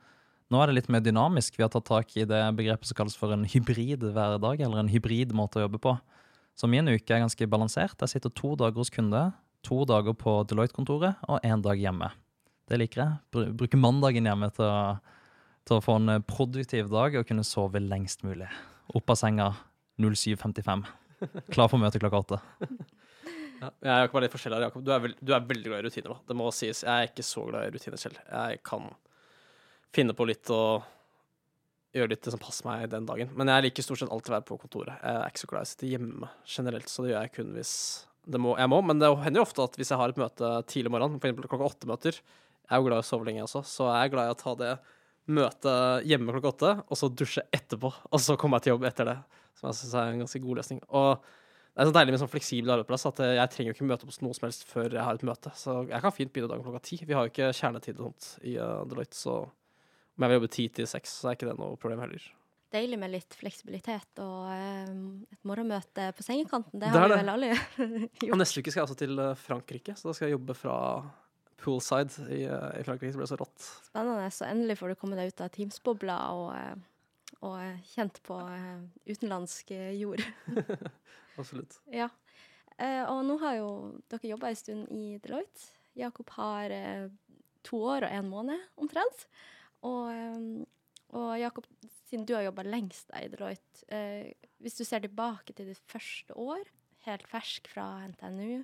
[0.50, 1.58] Nå er det litt mer dynamisk.
[1.58, 4.90] Vi har tatt tak i det begrepet som kalles for en hybrid hverdag, eller en
[4.90, 5.94] hybrid måte å jobbe på.
[6.58, 8.00] Så min uke er ganske balansert.
[8.00, 9.28] Jeg sitter to dager hos kunde,
[9.62, 12.10] to dager på Deloitte-kontoret og én dag hjemme.
[12.68, 13.52] Det liker jeg.
[13.60, 14.98] Bruker mandagen hjemme til å
[15.68, 18.48] til å få en eh, produktiv dag og kunne sove lengst mulig.
[18.96, 19.50] Opp av senga
[20.00, 20.86] 07.55.
[21.54, 22.40] Klar for møte klokka åtte.
[23.58, 24.82] Ja, jeg ikke bare litt forskjellig her, Jakob.
[24.86, 26.12] Du er, veld, du er, veldig glad i rutiner.
[26.12, 26.30] da.
[26.30, 26.84] Det må sies.
[26.86, 28.20] Jeg er ikke så glad i rutiner selv.
[28.30, 28.86] Jeg kan
[29.94, 30.84] finne på litt og
[31.96, 33.32] gjøre litt det som passer meg den dagen.
[33.38, 35.00] Men jeg liker stort sett alltid å være på kontoret.
[35.02, 37.50] Jeg er ikke så glad i å sitte hjemme generelt, så det gjør jeg kun
[37.56, 37.72] hvis
[38.28, 38.78] det må, jeg må.
[38.84, 41.40] Men det hender jo ofte at hvis jeg har et møte tidlig om morgenen, f.eks.
[41.48, 44.28] klokka åtte-møter Jeg er jo glad i å sove lenge også, så jeg er glad
[44.28, 44.72] i å ta det
[45.28, 45.72] møte
[46.08, 47.90] hjemme klokka åtte, og så dusje etterpå.
[48.10, 49.18] Og så komme meg til jobb etter det.
[49.58, 50.80] Som jeg syns er en ganske god løsning.
[50.88, 51.28] Og
[51.78, 54.16] det er så deilig med sånn fleksibel arbeidsplass at jeg trenger jo ikke møte opp
[54.24, 55.52] noe som helst før jeg har et møte.
[55.54, 56.98] Så jeg kan fint begynne dagen klokka ti.
[57.06, 59.36] Vi har jo ikke kjernetid og sånt i uh, Deloitte, så
[60.18, 62.24] om jeg vil jobbe ti til seks, så er ikke det noe problem heller.
[62.74, 66.82] Deilig med litt fleksibilitet og um, et morgenmøte på sengekanten.
[66.82, 67.52] Det, det har vi vel alle
[68.26, 68.40] gjort.
[68.42, 70.74] Neste uke skal jeg altså til eh, Frankrike, så da skal jeg jobbe fra
[71.58, 73.12] poolside i, i, Frankrike.
[73.12, 73.66] Det ble så rått.
[73.88, 74.30] Spennende.
[74.34, 78.38] Så endelig får du komme deg ut av Teams-bobla og, eh, og, eh, kjent på
[78.54, 80.24] eh, utenlandsk jord.
[81.40, 81.80] Absolutt.
[81.94, 82.10] Ja.
[82.78, 83.70] Og nå har jo
[84.06, 85.64] dere jobba en stund i Deloitte.
[85.98, 86.70] Jakob har
[87.66, 89.24] to år og en måned omtrent.
[89.82, 90.12] Og,
[91.10, 91.66] og Jakob,
[92.06, 93.82] siden du har jobba lengst i Deloitte,
[94.62, 96.70] hvis du ser tilbake til ditt første år,
[97.08, 98.62] helt fersk fra NTNU,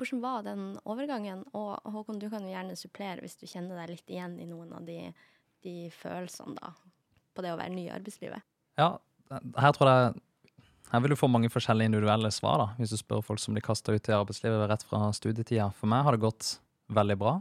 [0.00, 1.44] hvordan var den overgangen?
[1.56, 4.72] Og Håkon, du kan jo gjerne supplere hvis du kjenner deg litt igjen i noen
[4.76, 5.12] av de,
[5.66, 6.72] de følelsene da,
[7.36, 8.46] på det å være ny i arbeidslivet.
[8.80, 8.94] Ja,
[9.30, 10.18] her tror jeg
[10.90, 13.62] her vil du få mange forskjellige individuelle svar da, hvis du spør folk som blir
[13.62, 15.68] kasta ut i arbeidslivet rett fra studietida.
[15.78, 16.56] For meg har det gått
[16.90, 17.36] veldig bra.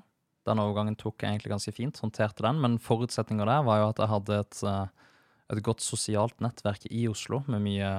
[0.46, 2.60] Den overgangen tok jeg egentlig ganske fint, håndterte den.
[2.62, 5.10] Men forutsetninga der var jo at jeg hadde et, eh,
[5.56, 7.90] et godt sosialt nettverk i Oslo med mye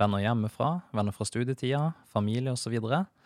[0.00, 2.76] venner hjemmefra, venner fra studietida, familie osv.
[2.76, 3.19] Og, så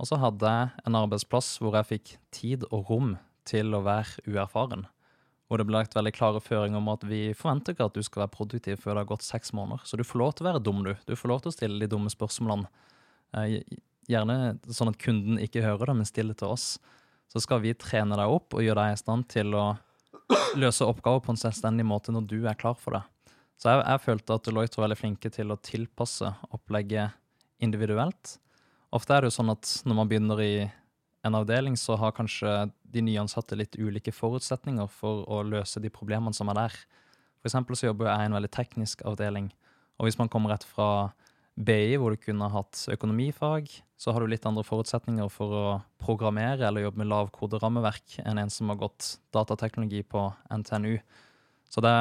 [0.00, 3.12] og så hadde jeg en arbeidsplass hvor jeg fikk tid og rom
[3.48, 4.86] til å være uerfaren.
[5.50, 8.24] Hvor det ble lagt veldig klare føringer om at vi forventer ikke at du skal
[8.24, 9.82] være produktiv før det har gått seks måneder.
[9.84, 10.94] Så du får lov til å være dum, du.
[11.04, 12.70] Du får lov til å stille de dumme spørsmålene.
[13.36, 13.60] Eh,
[14.10, 16.72] gjerne sånn at kunden ikke hører det, men stiller til oss.
[17.30, 19.66] Så skal vi trene deg opp og gjøre deg i stand til å
[20.58, 23.04] løse oppgaver på en selvstendig måte når du er klar for det.
[23.60, 27.18] Så jeg, jeg følte at Deloitte var veldig flinke til å tilpasse opplegget
[27.60, 28.38] individuelt.
[28.94, 30.54] Ofte er det jo sånn at når man begynner i
[31.26, 36.34] en avdeling, så har kanskje de nyansatte litt ulike forutsetninger for å løse de problemene
[36.36, 36.78] som er der.
[37.40, 39.50] For eksempel så jobber jeg i en veldig teknisk avdeling.
[40.00, 41.12] Og hvis man kommer rett fra
[41.60, 43.68] BI, hvor du kunne hatt økonomifag,
[44.00, 45.64] så har du litt andre forutsetninger for å
[46.00, 50.96] programmere eller jobbe med lavkoderammeverk enn en som har gått datateknologi på NTNU.
[51.70, 51.92] Så det,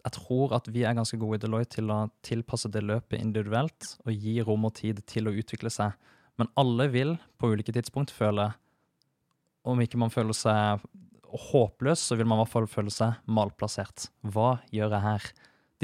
[0.00, 3.94] jeg tror at vi er ganske gode i Deloitte til å tilpasse det løpet individuelt
[4.04, 5.92] og gi rom og tid til å utvikle seg.
[6.40, 8.52] Men alle vil på ulike tidspunkt føle
[9.60, 10.80] Om ikke man føler seg
[11.30, 14.06] håpløs, så vil man i hvert fall føle seg malplassert.
[14.24, 15.26] Hva gjør jeg her?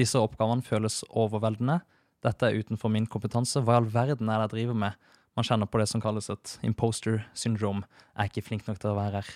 [0.00, 1.82] Disse oppgavene føles overveldende.
[2.24, 3.60] Dette er utenfor min kompetanse.
[3.60, 4.96] Hva i all verden er det jeg driver med?
[5.36, 7.84] Man kjenner på det som kalles et imposter syndrome.
[8.16, 9.30] Jeg er ikke flink nok til å være her.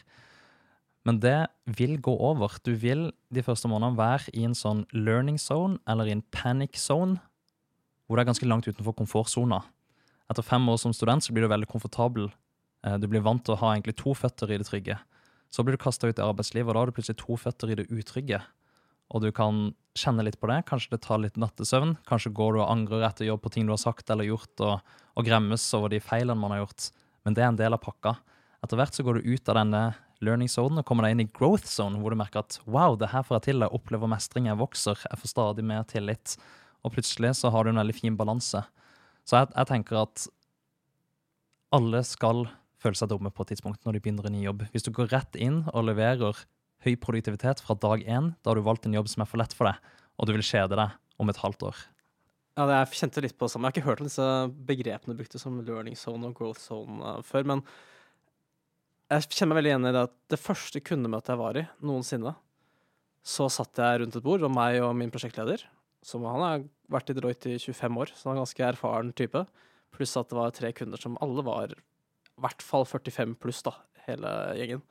[1.09, 1.49] Men det
[1.79, 2.53] vil gå over.
[2.65, 6.77] Du vil de første månedene være i en sånn learning zone eller i en panic
[6.77, 7.21] zone,
[8.07, 9.63] hvor det er ganske langt utenfor komfortsona.
[10.31, 12.29] Etter fem år som student så blir du veldig komfortabel.
[12.85, 14.99] Eh, Du blir vant til å ha egentlig to føtter i det trygge.
[15.51, 17.79] Så blir du kasta ut i arbeidslivet, og da har du plutselig to føtter i
[17.81, 18.43] det utrygge.
[19.11, 20.61] Og du kan kjenne litt på det.
[20.69, 21.97] Kanskje det tar litt nattesøvn.
[22.07, 24.79] Kanskje går du og angrer etter jobb på ting du har sagt eller gjort, og,
[25.17, 26.93] og gremmes over de feilene man har gjort.
[27.25, 28.15] Men det er en del av pakka.
[28.63, 29.83] Etter hvert så går du ut av denne
[30.25, 33.11] learning zone og kommer deg inn i growth zone, hvor du merker at wow, det
[33.13, 36.37] her får jeg til, jeg opplever mestring, jeg vokser, jeg får stadig mer tillit.
[36.85, 38.63] Og plutselig så har du en veldig fin balanse.
[39.29, 40.27] Så jeg, jeg tenker at
[41.77, 42.49] alle skal
[42.81, 44.65] føle seg dumme på et tidspunkt når de begynner en ny jobb.
[44.73, 46.45] Hvis du går rett inn og leverer
[46.85, 49.55] høy produktivitet fra dag én, da har du valgt en jobb som er for lett
[49.57, 49.81] for deg,
[50.17, 51.83] og du vil kjede deg om et halvt år.
[52.59, 53.69] Ja, det, jeg kjente litt på det samme.
[53.69, 54.29] Jeg har ikke hørt om disse
[54.69, 57.63] begrepene brukte som learning zone og growth zone uh, før, men
[59.11, 62.35] jeg kjenner meg veldig igjen i det at det første kundemøtet jeg var i noensinne,
[63.27, 65.65] så satt jeg rundt et bord, og meg og min prosjektleder,
[66.07, 69.13] som han har vært i Deloitte i 25 år, så han er en ganske erfaren
[69.19, 69.43] type,
[69.93, 71.81] pluss at det var tre kunder som alle var i
[72.41, 73.75] hvert fall 45 pluss, da,
[74.07, 74.85] hele gjengen.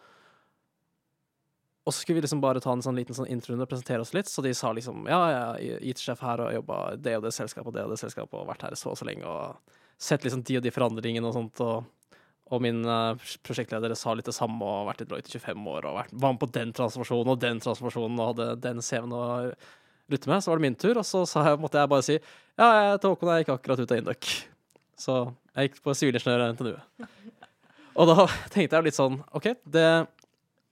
[1.87, 4.11] Og så skulle vi liksom bare ta en sånn liten sånn introrunde og presentere oss
[4.13, 4.29] litt.
[4.29, 7.71] Så de sa liksom ja, jeg er IT-sjef her og jobba det og det selskapet
[7.71, 10.43] og det og det selskapet og vært her så og så lenge og sett liksom
[10.45, 11.63] de og de forandringene og sånt.
[11.65, 11.87] Og,
[12.49, 15.67] og min uh, prosjektleder sa litt det samme og har vært i Deloitte i 25
[15.69, 19.13] år og vært, var med på den transformasjonen og den transformasjonen og hadde den CV-en
[19.13, 19.25] å
[20.09, 20.41] rutte med.
[20.41, 23.13] Så var det min tur, og så jeg, måtte jeg bare si ja, jeg heter
[23.13, 24.31] Håkon, jeg gikk akkurat ut av Induc.
[24.99, 25.19] Så
[25.53, 26.73] jeg gikk på sivilingeniør NTNU.
[27.99, 29.89] Og da tenkte jeg litt sånn OK, det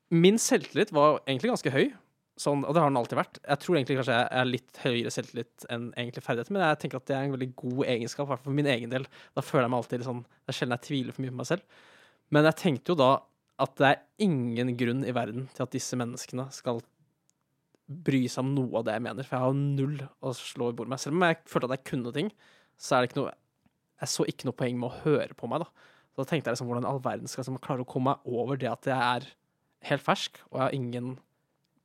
[0.08, 1.90] Min selvtillit var egentlig ganske høy,
[2.38, 3.40] sånn, og det har den alltid vært.
[3.42, 7.00] Jeg tror egentlig kanskje jeg er litt høyere selvtillit enn egentlig ferdigheter, men jeg tenker
[7.00, 9.08] at det er en veldig god egenskap, i hvert fall for min egen del.
[9.38, 11.50] Da føler jeg meg alltid sånn Det er sjelden jeg tviler for mye på meg
[11.50, 11.82] selv.
[12.36, 13.10] Men jeg tenkte jo da
[13.66, 16.84] at det er ingen grunn i verden til at disse menneskene skal
[17.88, 20.78] bry seg om noe av det jeg mener, for jeg har null å slå i
[20.78, 21.02] bordet med.
[21.02, 22.32] Selv om jeg følte at jeg kunne ting,
[22.78, 23.36] så er det ikke noe
[23.98, 25.88] Jeg så ikke noe poeng med å høre på meg, da.
[26.14, 28.60] Så da tenkte jeg liksom hvordan all verden skal jeg klare å komme meg over
[28.62, 29.24] det at jeg er
[29.90, 31.16] helt fersk, og jeg har ingen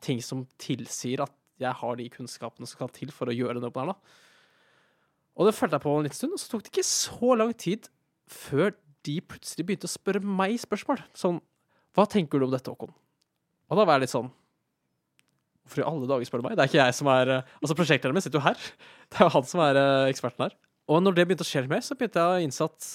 [0.02, 1.32] ting som tilsier at
[1.62, 4.20] jeg har de kunnskapene som skal til for å gjøre den jobben her.
[5.38, 7.52] Og det følte jeg på en liten stund, og så tok det ikke så lang
[7.56, 7.88] tid
[8.28, 8.74] før
[9.06, 11.02] de plutselig begynte å spørre meg spørsmål.
[11.16, 11.40] Sånn
[11.96, 12.92] Hva tenker du om dette, Håkon?
[13.72, 14.30] Og da var jeg litt sånn
[15.62, 16.56] Hvorfor i alle dager spør du meg?
[16.58, 18.68] Det er ikke jeg som er eh, Altså, prosjektlederen min sitter jo her.
[19.12, 20.56] Det er jo han som er eh, eksperten her.
[20.90, 22.88] Og når det begynte å skje litt mer, så begynte jeg å innse at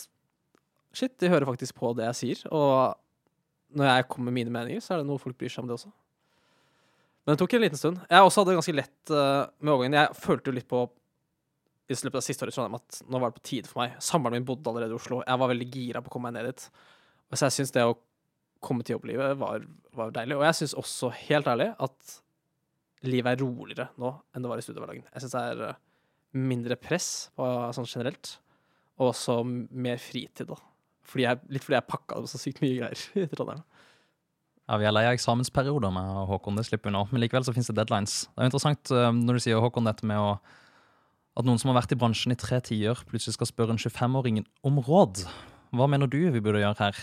[0.98, 2.42] shit, de hører faktisk på det jeg sier.
[2.52, 5.72] Og når jeg kommer med mine meninger, så er det noe folk bryr seg om
[5.72, 5.94] det også.
[7.28, 8.00] Men det tok en liten stund.
[8.08, 9.98] Jeg også hadde det ganske lett uh, med overgangen.
[10.00, 10.86] Jeg følte jo litt på
[11.88, 13.98] i løpet av siste året i Trondheim at nå var det på tide for meg.
[14.04, 15.20] Samboeren min bodde allerede i Oslo.
[15.24, 16.64] Jeg var veldig gira på å komme meg ned dit.
[17.36, 17.98] Så jeg syns det å
[18.64, 19.64] komme til jobblivet var,
[19.96, 20.38] var deilig.
[20.40, 22.16] Og jeg syns også, helt ærlig, at
[23.08, 25.08] livet er roligere nå enn det var i studiehverdagen.
[25.12, 25.82] Jeg syns det er uh,
[26.48, 28.38] mindre press på, sånn generelt,
[28.98, 30.60] og også mer fritid, da.
[31.08, 33.64] Fordi jeg, litt fordi jeg pakka det så sykt mye greier i Trondheim.
[34.68, 37.06] Ja, Vi er lei av eksamensperioder med Håkon, det slipper vi nå.
[37.12, 38.16] Men likevel så finnes det deadlines.
[38.28, 40.34] Det er jo interessant eh, når du sier Håkon, dette med å,
[41.40, 44.42] at noen som har vært i bransjen i tre tiår, plutselig skal spørre en 25-åring
[44.68, 45.24] om råd.
[45.72, 47.00] Hva mener du vi burde gjøre her?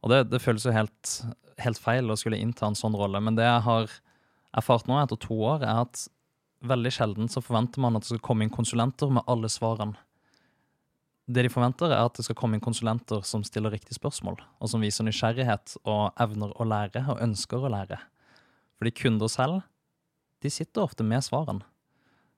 [0.00, 1.12] Og det, det føles jo helt,
[1.60, 3.92] helt feil å skulle innta en sånn rolle, men det jeg har
[4.56, 6.06] erfart nå etter to år, er at
[6.64, 10.00] veldig sjelden så forventer man at det skal komme inn konsulenter med alle svarene.
[11.26, 14.70] Det de forventer, er at det skal komme inn konsulenter som stiller riktige spørsmål, og
[14.70, 17.98] som viser nysgjerrighet og evner å lære, og ønsker å lære.
[18.78, 19.64] Fordi kunder selv,
[20.44, 21.66] de sitter ofte med svarene.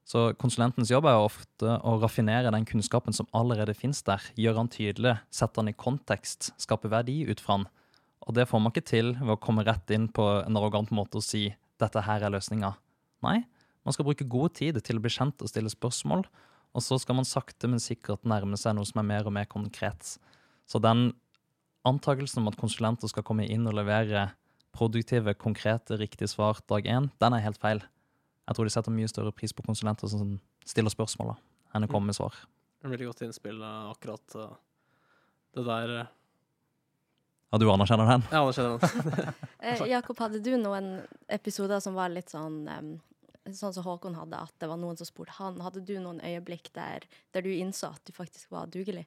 [0.09, 4.71] Så konsulentens jobb er ofte å raffinere den kunnskapen som allerede finnes der, gjøre den
[4.73, 7.69] tydelig, sette den i kontekst, skape verdi ut fra den.
[8.25, 11.21] Og det får man ikke til ved å komme rett inn på en arrogant måte
[11.21, 12.73] og si 'dette her er løsninga'.
[13.23, 13.45] Nei,
[13.85, 16.25] man skal bruke god tid til å bli kjent og stille spørsmål,
[16.77, 19.49] og så skal man sakte, men sikkert nærme seg noe som er mer og mer
[19.51, 20.17] konkret.
[20.69, 21.13] Så den
[21.89, 24.29] antakelsen om at konsulenter skal komme inn og levere
[24.77, 27.81] produktive, konkrete, riktige svar dag én, den er helt feil.
[28.49, 30.37] Jeg tror de setter mye større pris på konsulenter som
[30.69, 32.37] stiller spørsmål, da, enn å komme med svar.
[32.79, 34.55] Det veldig godt innspill, eh, akkurat eh,
[35.57, 36.15] det der eh,
[37.49, 38.25] Ja, du anerkjenner den?
[38.29, 39.45] Jeg anerkjenner den.
[39.59, 41.01] Eh, Jakob, hadde du noen
[41.35, 42.93] episoder som var litt sånn em,
[43.57, 45.61] Sånn som Håkon hadde, at det var noen som spurte han.
[45.65, 49.07] Hadde du noen øyeblikk der, der du innså at du faktisk var dugelig?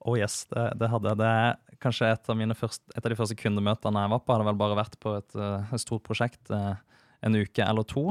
[0.00, 1.20] Oh yes, det, det hadde jeg.
[1.20, 4.32] Det kanskje et av, første, et av de første kundemøtene jeg var på.
[4.32, 6.78] Hadde vel bare vært på et, eh, et stort prosjekt eh,
[7.26, 8.10] en uke eller to.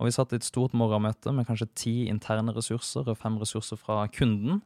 [0.00, 3.78] Og vi satt i et stort morgenmøte med kanskje ti interne ressurser og fem ressurser
[3.78, 4.62] fra kunden.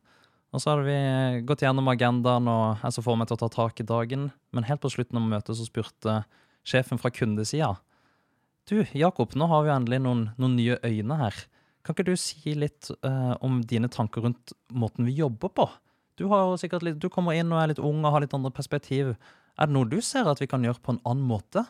[0.54, 3.50] Og så hadde vi gått gjennom agendaen, og jeg så for meg til å ta
[3.52, 4.30] tak i dagen.
[4.54, 6.20] Men helt på slutten av møtet så spurte
[6.66, 7.74] sjefen fra kundesida
[8.66, 11.36] Du, Jakob, nå har vi endelig noen, noen nye øyne her.
[11.86, 15.68] Kan ikke du si litt uh, om dine tanker rundt måten vi jobber på?
[16.18, 19.12] Du, litt, du kommer inn og er litt ung og har litt andre perspektiv.
[19.54, 21.62] Er det noe du ser at vi kan gjøre på en annen måte?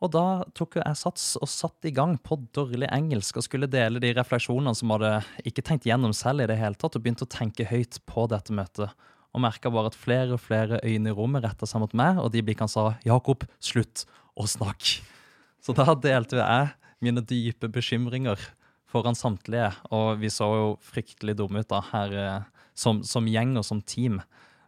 [0.00, 4.00] Og da tok jeg sats og satt i gang på dårlig engelsk og skulle dele
[4.00, 5.12] de refleksjonene som hadde
[5.50, 8.56] ikke tenkt gjennom selv i det hele tatt, og begynte å tenke høyt på dette
[8.56, 8.94] møtet.
[9.36, 12.32] Og merka bare at flere og flere øyne i rommet retta seg mot meg, og
[12.32, 14.06] de blikkene sa 'Jakob, slutt
[14.38, 15.17] å snakke'.
[15.64, 16.70] Så da delte jeg
[17.04, 18.40] mine dype bekymringer
[18.88, 22.46] foran samtlige, og vi så jo fryktelig dumme ut da, her eh,
[22.78, 24.20] som, som gjeng og som team.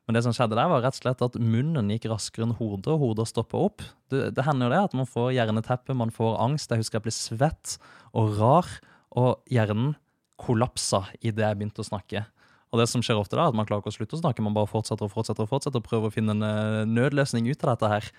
[0.04, 2.90] Men det som skjedde der, var rett og slett at munnen gikk raskere enn hodet,
[2.92, 3.84] og hodet stoppa opp.
[4.12, 6.72] Det, det hender jo det at man får hjerneteppe, man får angst.
[6.72, 7.76] Jeg husker jeg ble svett
[8.10, 8.68] og rar,
[9.14, 9.94] og hjernen
[10.40, 12.24] kollapsa idet jeg begynte å snakke.
[12.70, 14.54] Og det som skjer ofte da, at man klarer ikke å slutte å snakke, man
[14.54, 17.72] bare fortsetter og fortsetter og fortsetter og prøver å finne en eh, nødløsning ut av
[17.72, 18.10] dette her.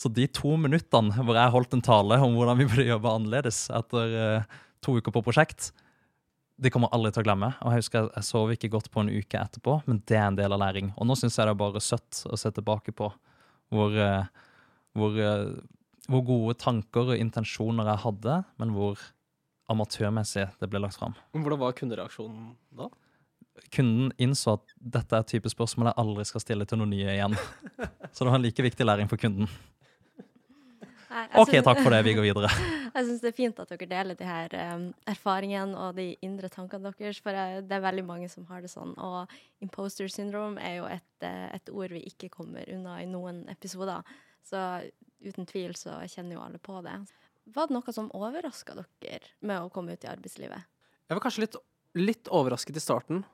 [0.00, 3.66] Så de to minuttene hvor jeg holdt en tale om hvordan vi burde jobbe annerledes
[3.76, 5.72] etter eh, to uker på prosjekt,
[6.58, 7.50] det kommer aldri til å glemme.
[7.60, 10.38] Og jeg husker jeg, sov ikke godt på en uke etterpå, men det er en
[10.38, 10.88] del av læring.
[10.96, 13.10] Og nå syns jeg det er bare søtt å se tilbake på
[13.74, 14.24] hvor, eh,
[14.96, 15.20] hvor,
[16.08, 19.04] hvor gode tanker og intensjoner jeg hadde, men hvor
[19.68, 21.12] amatørmessig det ble lagt fram.
[21.36, 22.88] Hvordan var kundereaksjonen da?
[23.74, 27.10] Kunden innså at dette er et type spørsmål jeg aldri skal stille til noen nye
[27.16, 27.34] igjen.
[28.12, 29.50] Så det var en like viktig læring for kunden.
[31.08, 32.02] Nei, OK, synes, takk for det.
[32.04, 32.50] Vi går videre.
[32.94, 36.50] Jeg syns det er fint at dere deler de her um, erfaringene og de indre
[36.52, 38.94] tankene deres, for jeg, det er veldig mange som har det sånn.
[38.96, 39.30] Og
[39.64, 44.02] imposter syndrome er jo et, eh, et ord vi ikke kommer unna i noen episoder.
[44.48, 44.58] Så
[45.24, 46.96] uten tvil så kjenner jo alle på det.
[47.54, 50.68] Var det noe som overraska dere med å komme ut i arbeidslivet?
[51.08, 51.60] Jeg var kanskje litt,
[51.96, 53.24] litt overrasket i starten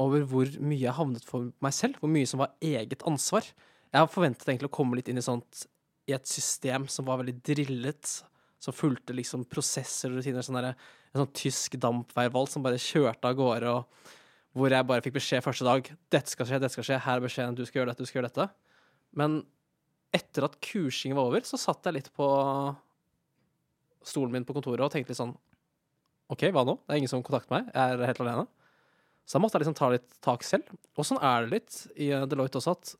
[0.00, 2.00] over hvor mye jeg havnet for meg selv.
[2.00, 3.46] Hvor mye som var eget ansvar.
[3.90, 5.66] Jeg har forventet egentlig å komme litt inn i sånt
[6.08, 8.12] i et system som var veldig drillet,
[8.60, 10.44] som fulgte liksom prosesser og rutiner.
[10.44, 10.72] Sånn der,
[11.12, 15.44] en sånn tysk dampveivalt som bare kjørte av gårde, og hvor jeg bare fikk beskjed
[15.46, 18.02] første dag dette skal skje, dette skal skje, her er beskjeden, du skal gjøre dette,
[18.02, 18.46] du skal gjøre dette.
[19.20, 19.42] Men
[20.14, 22.26] etter at kursingen var over, så satt jeg litt på
[24.06, 25.36] stolen min på kontoret og tenkte litt sånn
[26.30, 26.76] OK, hva nå?
[26.86, 27.70] Det er ingen som kontakter meg.
[27.74, 28.44] Jeg er helt alene.
[29.26, 30.70] Så da måtte jeg liksom ta litt tak selv.
[30.98, 32.94] Og sånn er det litt i eh, Deloitte også, at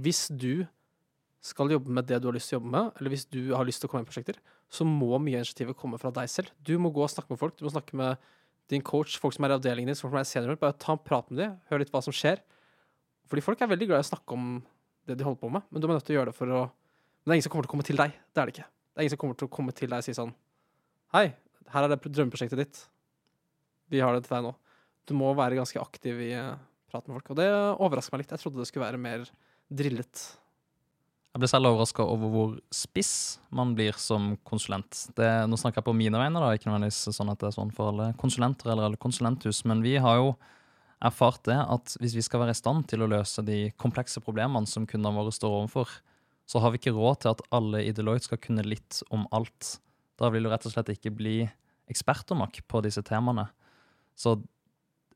[0.00, 0.66] hvis du
[1.44, 3.66] skal jobbe med det du har lyst til å jobbe med, eller hvis du har
[3.66, 4.38] lyst til å komme inn prosjekter,
[4.70, 6.52] så må mye av initiativet komme fra deg selv.
[6.62, 7.56] Du må gå og snakke med folk.
[7.58, 8.20] Du må snakke med
[8.70, 10.58] din coach, folk som er i avdelingen din, folk som er senior.
[10.60, 12.42] Bare ta en prat med dem, hør litt hva som skjer.
[13.30, 14.52] Fordi folk er veldig glad i å snakke om
[15.08, 16.60] det de holder på med, men du er nødt til å gjøre det for å
[17.20, 18.12] Men det er ingen som kommer til å komme til deg.
[18.32, 18.64] Det er det ikke.
[18.64, 20.30] Det er ingen som kommer til å komme til deg og si sånn
[21.12, 21.26] Hei,
[21.74, 22.78] her er det drømmeprosjektet ditt.
[23.92, 24.52] Vi har det til deg nå.
[25.08, 26.58] Du må være ganske aktiv i eh,
[26.90, 27.32] prat med folk.
[27.32, 27.48] Og det
[27.78, 28.34] overrasker meg litt.
[28.36, 29.26] Jeg trodde det skulle være mer
[29.70, 30.22] drillet.
[31.30, 35.04] Jeg ble selv overraska over hvor spiss man blir som konsulent.
[35.14, 37.70] Det, nå snakker jeg på mine vegne, da, ikke nødvendigvis sånn at det er sånn
[37.74, 40.32] for alle konsulenter eller alle konsulenthus, men vi har jo
[41.00, 44.68] erfart det at hvis vi skal være i stand til å løse de komplekse problemene
[44.68, 45.94] som kundene våre står overfor,
[46.50, 49.76] så har vi ikke råd til at alle i Deloitte skal kunne litt om alt.
[50.18, 51.44] Da vil du rett og slett ikke bli
[51.90, 53.46] eksperter nok på disse temaene.
[54.18, 54.34] Så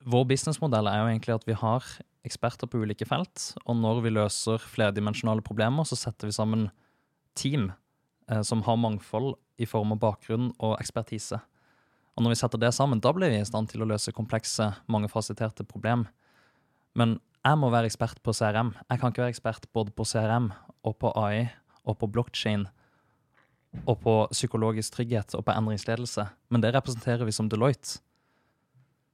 [0.05, 1.87] vår businessmodell er jo egentlig at vi har
[2.25, 6.69] eksperter på ulike felt, og når vi løser flerdimensjonale problemer, så setter vi sammen
[7.37, 7.71] team
[8.31, 11.41] eh, som har mangfold i form av bakgrunn og ekspertise.
[12.15, 14.71] Og når vi setter det sammen, da blir vi i stand til å løse komplekse,
[14.91, 16.07] mangefasetterte problem.
[16.95, 18.73] Men jeg må være ekspert på CRM.
[18.89, 20.53] Jeg kan ikke være ekspert både på CRM
[20.87, 21.49] og på AI
[21.85, 22.69] og på blockchain
[23.83, 26.29] og på psykologisk trygghet og på endringsledelse.
[26.55, 27.99] Men det representerer vi som Deloitte.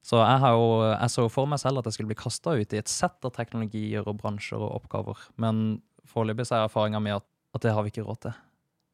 [0.04, 2.72] Så jeg, har jo, jeg så for meg selv at jeg skulle bli kasta ut
[2.72, 5.26] i et sett av teknologier og bransjer og oppgaver.
[5.40, 8.38] Men foreløpig er erfaringa mi at, at det har vi ikke råd til.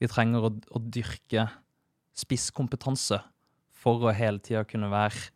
[0.03, 1.47] Vi trenger å, å dyrke
[2.17, 3.21] spisskompetanse
[3.77, 5.31] for å hele tida kunne være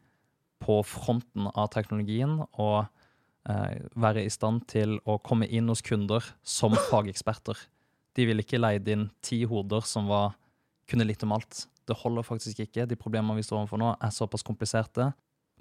[0.60, 2.82] på fronten av teknologien og
[3.48, 7.56] eh, være i stand til å komme inn hos kunder som fageksperter.
[8.18, 10.34] De ville ikke leid inn ti hoder som var,
[10.90, 11.64] kunne litt om alt.
[11.86, 12.88] Det holder faktisk ikke.
[12.90, 15.12] De problemene vi står overfor nå, er såpass kompliserte.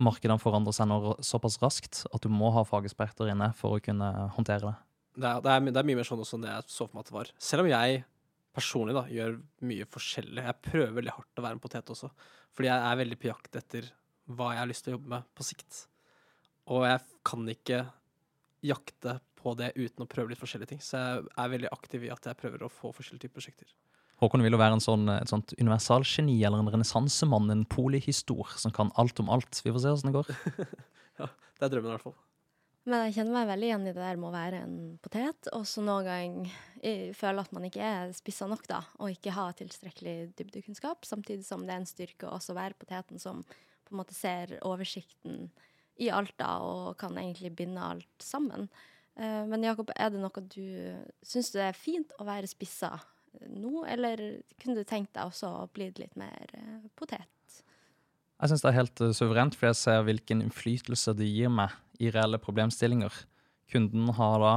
[0.03, 4.09] Markedene forandrer seg nå såpass raskt at du må ha fageksperter inne for å kunne
[4.35, 4.77] håndtere det.
[5.19, 6.95] Det er, det, er, det er mye mer sånn også enn det jeg så for
[6.95, 7.31] meg at det var.
[7.43, 8.01] Selv om jeg
[8.55, 9.37] personlig da, gjør
[9.69, 10.43] mye forskjellig.
[10.45, 12.09] Jeg prøver veldig hardt å være en potet også.
[12.55, 13.89] Fordi jeg er veldig på jakt etter
[14.29, 15.83] hva jeg har lyst til å jobbe med på sikt.
[16.69, 17.83] Og jeg kan ikke
[18.65, 20.81] jakte på det uten å prøve litt forskjellige ting.
[20.83, 23.71] Så jeg er veldig aktiv i at jeg prøver å få forskjellige typer prosjekter.
[24.19, 28.73] Håkon vil jo være en sånn, et sånt universalgeni eller en renessansemann, en polyhistor som
[28.75, 29.61] kan alt om alt.
[29.63, 30.33] Vi får se åssen det går.
[31.21, 32.17] ja, det er drømmen i hvert fall.
[32.89, 35.65] Men jeg kjenner meg veldig igjen i det der med å være en potet, og
[35.69, 40.15] så noen ganger føle at man ikke er spissa nok, da, og ikke har tilstrekkelig
[40.39, 44.15] dybdekunnskap, samtidig som det er en styrke å også være poteten som på en måte
[44.17, 45.51] ser oversikten
[45.99, 48.69] i alt, da, og kan egentlig binde alt sammen.
[49.19, 50.65] Eh, men Jakob, er det noe du
[51.25, 52.93] Syns det er fint å være spissa
[53.49, 54.21] nå, eller
[54.59, 57.27] kunne du tenkt deg også å bli litt mer eh, potet?
[58.39, 61.73] Jeg syns det er helt uh, suverent, for jeg ser hvilken innflytelse det gir meg
[61.99, 63.11] i reelle problemstillinger.
[63.69, 64.53] Kunden har da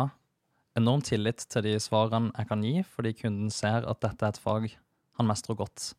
[0.78, 4.40] enorm tillit til de svarene jeg kan gi, fordi kunden ser at dette er et
[4.40, 4.70] fag
[5.18, 5.92] han mestrer godt.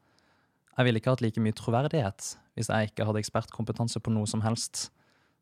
[0.73, 4.41] Jeg ville ikke hatt like mye troverdighet hvis jeg ikke hadde ekspertkompetanse på noe som
[4.45, 4.87] helst.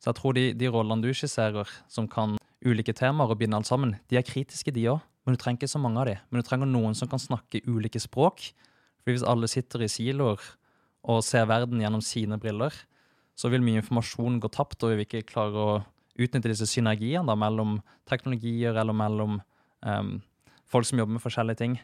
[0.02, 3.70] Så jeg tror de, de rollene du skisserer, som kan ulike temaer og binde alt
[3.70, 5.02] sammen, de er kritiske, de òg.
[5.26, 6.16] Men du trenger ikke så mange av de.
[6.30, 8.48] Men du trenger noen som kan snakke ulike språk.
[9.02, 10.42] For hvis alle sitter i siloer
[11.02, 12.74] og ser verden gjennom sine briller,
[13.38, 15.78] så vil mye informasjon gå tapt, og vi vil ikke klare å
[16.22, 19.40] utnytte disse synergiene da, mellom teknologier eller mellom
[19.82, 20.12] um,
[20.70, 21.78] folk som jobber med forskjellige ting.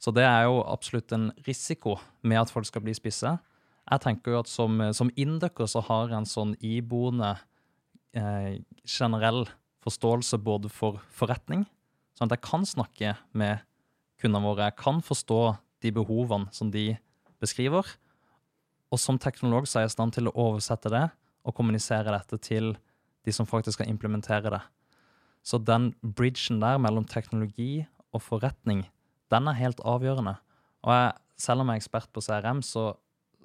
[0.00, 3.32] Så det er jo absolutt en risiko med at folk skal bli spisse.
[3.90, 7.34] Jeg tenker jo at som, som inndøkker så har en sånn iboende
[8.16, 9.44] eh, generell
[9.84, 11.66] forståelse både for forretning,
[12.20, 13.62] sånn at jeg kan snakke med
[14.20, 15.40] kundene våre, jeg kan forstå
[15.80, 16.92] de behovene som de
[17.40, 17.86] beskriver,
[18.92, 21.06] og som teknolog så er jeg i stand til å oversette det
[21.46, 22.74] og kommunisere dette til
[23.24, 24.60] de som faktisk skal implementere det.
[25.40, 28.84] Så den bridgen der mellom teknologi og forretning,
[29.32, 30.36] den er helt avgjørende.
[30.84, 32.90] Og jeg, selv om jeg er ekspert på CRM, så,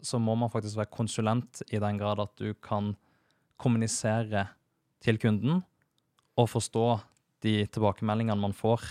[0.04, 2.96] så, må man faktisk være konsulent i den grad at du kan
[3.56, 4.50] kommunisere
[5.00, 5.62] til kunden
[6.36, 6.88] og forstå
[7.46, 8.84] de tilbakemeldingene man får,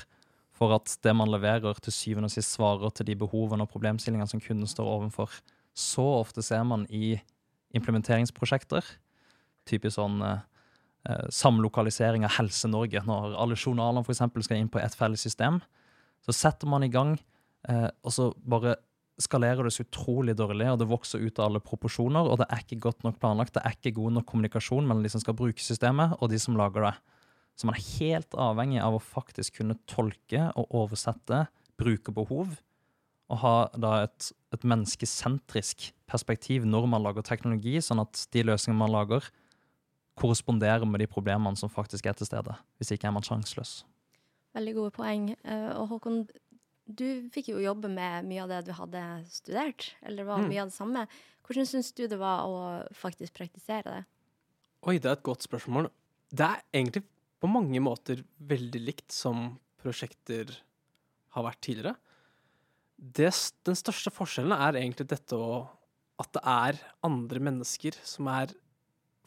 [0.54, 4.30] for at det man leverer, til syvende og sist svarer til de behovene og problemstillingene
[4.30, 5.34] som kunden står overfor
[5.74, 7.18] så ofte ser man i
[7.74, 8.86] implementeringsprosjekter,
[9.68, 10.42] typisk sånn eh,
[11.10, 14.22] eh samlokalisering av Helse-Norge, når alle journalene f.eks.
[14.46, 15.60] skal inn på ett felles system,
[16.24, 17.18] så setter man i gang,
[17.68, 18.76] eh, og så bare
[19.20, 22.62] skalerer det så utrolig dårlig, og det vokser ut av alle proporsjoner, og det er
[22.62, 25.62] ikke godt nok planlagt, det er ikke god nok kommunikasjon mellom de som skal bruke
[25.62, 26.94] systemet, og de som lager det.
[27.54, 31.46] Så man er helt avhengig av å faktisk kunne tolke og oversette
[31.78, 32.56] brukerbehov
[33.32, 38.82] og ha da et, et menneskesentrisk perspektiv når man lager teknologi, sånn at de løsningene
[38.82, 39.26] man lager,
[40.20, 42.54] korresponderer med de problemene som faktisk er til stede.
[42.78, 43.82] Hvis ikke er man sjanseløs.
[44.54, 45.30] Veldig gode poeng.
[45.42, 46.20] Eh, og Håkon,
[46.86, 49.02] du fikk jo jobbe med mye av det du hadde
[49.32, 50.50] studert, eller var mm.
[50.52, 51.06] mye av det samme.
[51.44, 52.60] Hvordan syns du det var å
[52.96, 54.04] faktisk praktisere det?
[54.84, 55.88] Oi, det er et godt spørsmål.
[56.34, 57.02] Det er egentlig
[57.44, 59.50] på mange måter veldig likt som
[59.84, 60.56] prosjekter
[61.36, 61.98] har vært tidligere
[62.96, 63.30] det,
[63.66, 65.64] den største forskjellen er egentlig dette å
[66.22, 68.52] At det er andre mennesker som er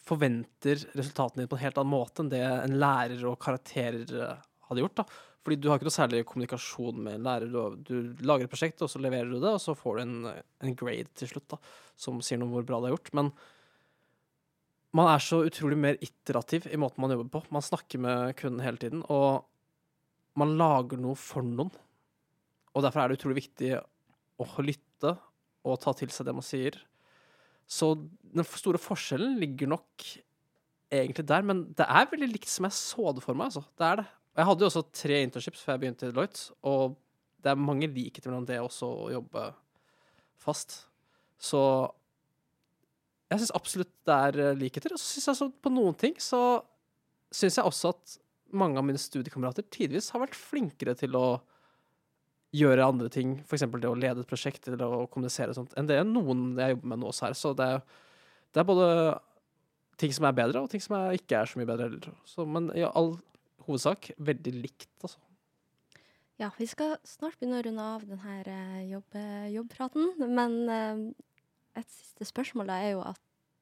[0.08, 4.46] forventer resultatene dine på en helt annen måte enn det en lærer og karakterer eh,
[4.70, 5.02] hadde gjort.
[5.02, 5.04] da.
[5.44, 7.52] Fordi du har ikke noe særlig kommunikasjon med en lærer.
[7.52, 10.16] Du, du lager et prosjekt, og så leverer du det, og så får du en,
[10.64, 11.60] en grade til slutt da,
[12.00, 13.12] som sier noe om hvor bra det er gjort.
[13.20, 13.34] Men
[14.98, 17.44] man er så utrolig mer iterativ i måten man jobber på.
[17.54, 19.46] Man snakker med kunden hele tiden, og
[20.38, 21.72] man lager noe for noen.
[22.74, 25.16] Og derfor er det utrolig viktig å lytte
[25.68, 26.78] og ta til seg det man sier.
[27.68, 30.06] Så den store forskjellen ligger nok
[30.94, 33.52] egentlig der, men det er veldig likt som jeg så det for meg.
[33.52, 33.66] Altså.
[33.76, 34.08] Det er det.
[34.38, 36.98] Jeg hadde jo også tre internships før jeg begynte i Deloitte, og
[37.42, 39.48] det er mange likheter mellom det også å jobbe
[40.42, 40.84] fast.
[41.42, 41.60] Så
[43.28, 44.96] jeg syns absolutt det er eh, likheter.
[44.96, 46.42] Og så syns jeg så på noen ting så
[47.34, 48.18] syns jeg også at
[48.56, 51.28] mange av mine studiekamerater tidvis har vært flinkere til å
[52.56, 53.66] gjøre andre ting, f.eks.
[53.68, 56.78] det å lede et prosjekt eller å kommunisere og sånt, enn det er noen jeg
[56.78, 57.36] jobber med nå også her.
[57.36, 57.82] Så det er,
[58.56, 58.88] det er, både
[60.00, 62.16] ting som er bedre, og ting som er, ikke er så mye bedre heller.
[62.30, 63.18] Så, men i all
[63.68, 65.20] hovedsak veldig likt, altså.
[66.40, 69.16] Ja, vi skal snart begynne å runde av denne eh, jobb,
[69.52, 70.12] jobbpraten.
[70.30, 70.60] Men
[71.78, 73.22] et siste spørsmål er jo at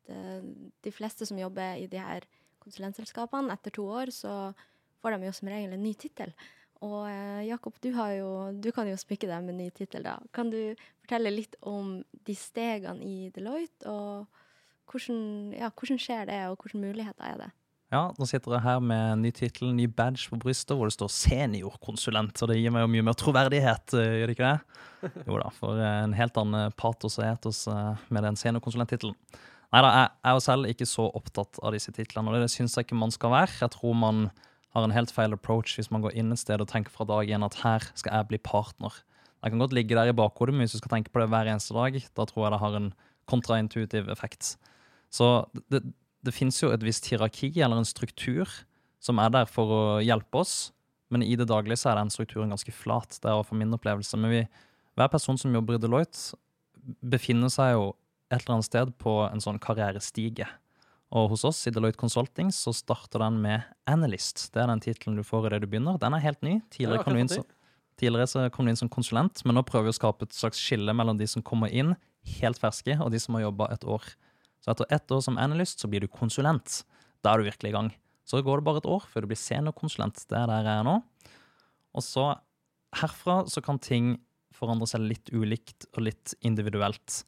[0.10, 0.42] uh,
[0.86, 2.28] de fleste som jobber i de her
[2.64, 4.36] konsulentselskapene, etter to år så
[5.02, 6.32] får de jo som regel en ny tittel.
[6.84, 10.18] Og eh, Jakob, du, jo, du, kan jo smykke deg med ny tittel, da.
[10.36, 16.42] Kan du fortelle litt om de stegene i Deloitte, og hvordan, ja, hvordan skjer det,
[16.50, 17.52] og hvilke muligheter er det?
[17.96, 20.96] Ja, nå sitter jeg her med en ny tittel, ny badge på brystet, hvor det
[20.98, 22.42] står seniorkonsulent.
[22.44, 24.82] Og det gir meg jo mye mer troverdighet, eh, gjør det ikke det?
[25.30, 29.16] Jo da, for eh, en helt annen patos og etos eh, med den seniorkonsulenttittelen.
[29.72, 32.76] Nei da, jeg er jo selv ikke så opptatt av disse titlene, og det syns
[32.76, 33.56] jeg ikke man skal være.
[33.62, 34.28] Jeg tror man
[34.76, 37.32] har en helt feil approach hvis man går inn et sted og tenker fra dag
[37.32, 38.98] én at her skal jeg bli partner.
[39.46, 41.48] Jeg kan godt ligge der i bakhodet, men hvis du skal tenke på det hver
[41.48, 42.90] eneste dag, da tror jeg det har en
[43.30, 44.56] kontraintuitiv effekt.
[45.14, 45.86] Så det,
[46.26, 48.50] det fins jo et visst hierarki eller en struktur
[49.04, 50.72] som er der for å hjelpe oss,
[51.14, 53.20] men i det daglige så er den strukturen ganske flat.
[53.20, 54.18] Det er iallfall min opplevelse.
[54.18, 54.42] Men vi,
[54.98, 56.38] hver person som jobber i Deloitte,
[57.06, 57.92] befinner seg jo
[58.34, 60.48] et eller annet sted på en sånn karrierestige.
[61.16, 64.48] Og hos oss i Deloitte Consulting så starter den med analyst.
[64.54, 66.02] Det er den tittelen du får idet du begynner.
[66.02, 66.58] Den er helt ny.
[66.74, 67.46] Tidligere, kom du som,
[68.02, 70.60] tidligere så kom du inn som konsulent, men nå prøver vi å skape et slags
[70.60, 71.94] skille mellom de som kommer inn
[72.42, 74.08] helt ferske, og de som har jobba et år.
[74.66, 76.82] Så etter ett år som analyst så blir du konsulent.
[77.22, 77.92] Da er du virkelig i gang.
[78.26, 80.24] Så går det bare et år før du blir seniorkonsulent.
[80.26, 80.96] Det er der jeg er nå.
[81.94, 82.32] Og så
[82.98, 84.16] herfra så kan ting
[84.56, 87.22] forandre seg litt ulikt og litt individuelt.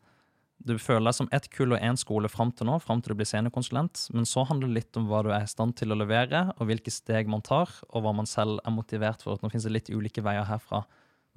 [0.57, 3.19] Du føler deg som ett kull og én skole fram til nå, fram til du
[3.19, 5.99] blir seniorkonsulent, men så handler det litt om hva du er i stand til å
[5.99, 9.37] levere, og hvilke steg man tar, og hva man selv er motivert for.
[9.37, 10.81] Nå finnes det litt ulike veier herfra.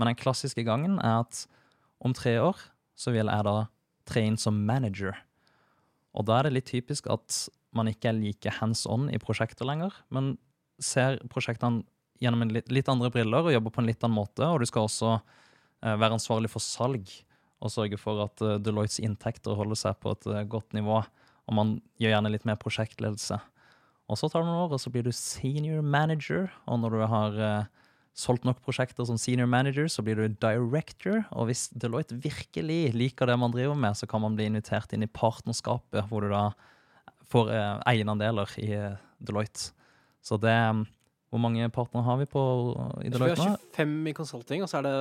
[0.01, 1.45] Men den klassiske gangen er at
[2.01, 2.65] om tre år
[2.97, 3.59] så vil jeg da
[4.09, 5.19] tre inn som manager.
[6.17, 7.45] Og da er det litt typisk at
[7.77, 10.35] man ikke er like hands on i prosjekter lenger, men
[10.83, 11.85] ser prosjektene
[12.21, 14.45] gjennom en litt, litt, andre briller og jobber på en litt annen måte.
[14.45, 17.09] Og du skal også eh, være ansvarlig for salg
[17.61, 21.01] og sørge for at eh, Deloittes inntekter holder seg på et eh, godt nivå.
[21.49, 23.39] Og man gjør gjerne litt mer prosjektledelse.
[24.11, 26.51] Og så tar det noen år, og så blir du senior manager.
[26.67, 27.41] Og når du har
[28.17, 31.23] solgt nok prosjekter som senior manager, så blir du director.
[31.31, 35.07] Og hvis Deloitte virkelig liker det man driver med, så kan man bli invitert inn
[35.07, 36.51] i partnerskapet, hvor du da
[37.31, 39.71] får eh, eierandeler i eh, Deloitte.
[40.25, 40.87] Så det mm,
[41.31, 42.41] Hvor mange partnere har vi på
[43.05, 43.47] i Deloitte nå?
[43.47, 44.97] Vi har 25 i consulting, og så er det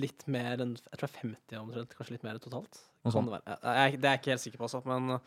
[0.00, 2.82] litt mer enn Jeg tror det er 50 omtrent, kanskje litt mer totalt.
[3.10, 3.26] Sånn.
[3.32, 5.18] Det, det, er jeg ikke helt sikker på, også, men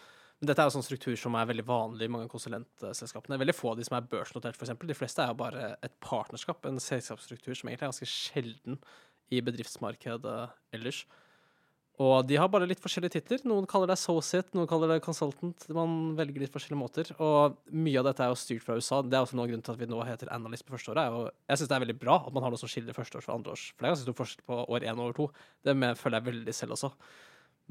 [0.44, 3.40] dette er jo sånn struktur som er veldig vanlig i mange konsulentselskapene.
[3.42, 4.76] Veldig få av de som er børsnotert, f.eks.
[4.76, 8.80] De fleste er jo bare et partnerskap, en selskapsstruktur som egentlig er ganske sjelden
[9.34, 10.40] i bedriftsmarkedet
[10.76, 11.04] ellers.
[12.02, 13.44] Og de har bare litt forskjellige titler.
[13.46, 15.68] Noen kaller det associate, noen kaller det consultant.
[15.78, 17.12] Man velger litt forskjellige måter.
[17.22, 19.04] Og mye av dette er jo styrt fra USA.
[19.06, 21.14] Det er også noen grunn til at vi nå heter analyst på første året.
[21.14, 23.38] Og jeg syns det er veldig bra at man har noe som skiller førsteårs fra
[23.38, 23.68] andreårs.
[23.76, 25.30] For det er ganske stor forskjell på år én og år to.
[25.70, 26.92] Det føler jeg veldig selv også.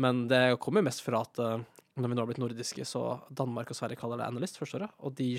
[0.00, 1.58] Men det kommer mest fra at uh,
[2.00, 4.94] når vi nå har blitt nordiske, så Danmark og Sverige kaller det analyst første året.
[5.04, 5.34] Og de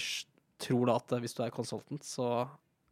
[0.62, 2.28] tror da at hvis du er consultant, så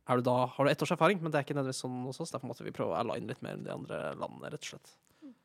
[0.09, 2.19] er du da, har du ett års erfaring, men det er ikke nødvendigvis sånn hos
[2.23, 2.33] oss.
[2.33, 4.95] Derfor måtte vi prøve å align litt mer enn de andre landene, rett og slett.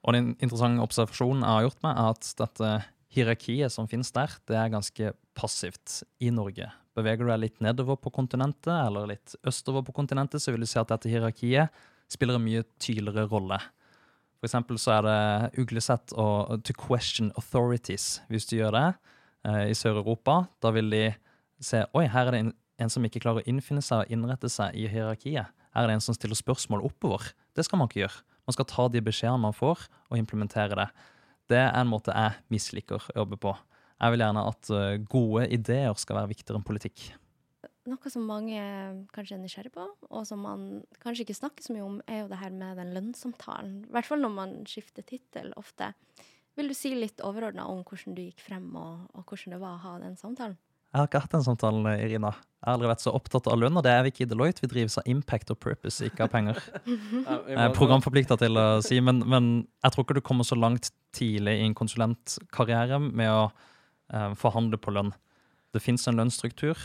[0.07, 2.73] Og en interessant observasjon jeg har gjort meg, er at dette
[3.17, 6.69] hierarkiet som finnes der, det er ganske passivt i Norge.
[6.97, 10.71] Beveger du deg litt nedover på kontinentet, eller litt østover på kontinentet, så vil du
[10.71, 13.59] se at dette hierarkiet spiller en mye tydeligere rolle.
[14.37, 18.21] For eksempel så er det uglesett og to question authorities.
[18.29, 18.87] Hvis du gjør det
[19.49, 21.05] eh, i Sør-Europa, da vil de
[21.63, 24.77] se oi, her er det en, som ikke klarer å innfinne seg og innrette seg
[24.77, 25.49] i hierarkiet.
[25.73, 27.31] Her er det en som stiller spørsmål oppover.
[27.57, 28.25] Det skal man ikke gjøre.
[28.47, 30.91] Man skal ta de beskjedene man får, og implementere det.
[31.51, 33.55] Det er en måte jeg misliker å jobbe på.
[33.97, 37.09] Jeg vil gjerne at eh, gode ideer skal være viktigere enn politikk
[37.91, 38.61] noe som mange
[39.15, 40.67] kanskje er nysgjerrig på, og som man
[41.03, 43.77] kanskje ikke snakker så mye om, er jo det her med den lønnssamtalen.
[43.87, 45.93] I hvert fall når man skifter tittel ofte.
[46.57, 49.77] Vil du si litt overordna om hvordan du gikk frem, og, og, hvordan det var
[49.77, 50.57] å ha den samtalen?
[50.87, 52.31] Jeg har ikke hatt den samtalen, Irina.
[52.33, 54.63] Jeg har aldri vært så opptatt av lønn, og det er vi ikke i Deloitte.
[54.65, 56.61] Vi drives av impact og purpose, ikke av penger.
[56.87, 59.51] Jeg er programforplikta til å si, men, men,
[59.85, 64.81] jeg tror ikke du kommer så langt tidlig i en konsulentkarriere med å eh, forhandle
[64.81, 65.13] på lønn.
[65.77, 66.81] Det fins en lønnsstruktur.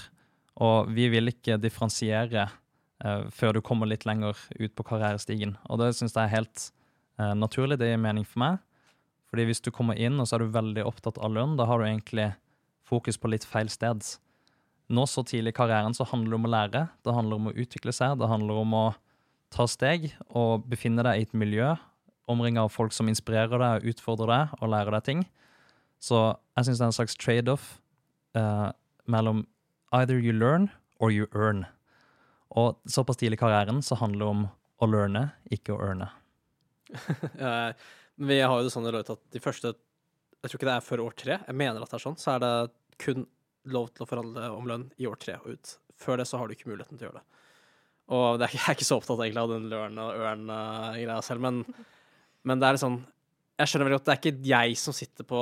[0.62, 2.48] Og vi vil ikke differensiere
[3.04, 5.56] uh, før du kommer litt lenger ut på karrierestigen.
[5.70, 6.68] Og det syns jeg er helt
[7.20, 7.80] uh, naturlig.
[7.82, 8.62] Det gir mening for meg.
[9.32, 11.80] Fordi hvis du kommer inn og så er du veldig opptatt av lønn, da har
[11.80, 12.34] du egentlig
[12.88, 14.04] fokus på litt feil sted.
[14.92, 16.82] Nå så tidlig i karrieren så handler det om å lære.
[17.06, 18.18] Det handler om å utvikle seg.
[18.20, 18.86] Det handler om å
[19.52, 21.74] ta steg og befinne deg i et miljø
[22.32, 25.24] omringa av folk som inspirerer deg, utfordrer deg og lærer deg ting.
[26.02, 26.20] Så
[26.58, 27.66] jeg syns det er en slags trade-off
[28.38, 28.70] eh,
[29.12, 29.44] mellom
[29.92, 30.70] Either you learn
[31.00, 31.66] or you earn.
[32.56, 34.44] Og såpass tidlig i karrieren så handler det om
[34.82, 36.10] å learne, ikke å earne.
[38.30, 39.70] vi har jo det sånn at de første
[40.42, 42.18] Jeg tror ikke det er før år tre, jeg mener at det er sånn.
[42.18, 42.54] Så er det
[43.02, 43.28] kun
[43.70, 45.76] lov til å forhandle om lønn i år tre og ut.
[46.02, 47.42] Før det så har du ikke muligheten til å gjøre det.
[48.12, 51.46] Og det er, jeg er ikke så opptatt egentlig av den learn og earn-greia selv,
[51.46, 51.62] men,
[52.48, 53.02] men, det er sånn,
[53.60, 55.42] Jeg skjønner veldig godt det er ikke jeg som sitter på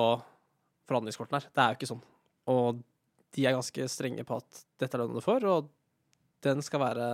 [0.89, 1.51] forhandlingskortene her.
[1.53, 2.05] Det er jo ikke sånn.
[2.51, 2.81] Og
[3.35, 5.69] de er ganske strenge på at dette er lønnen du får, og
[6.45, 7.07] den skal være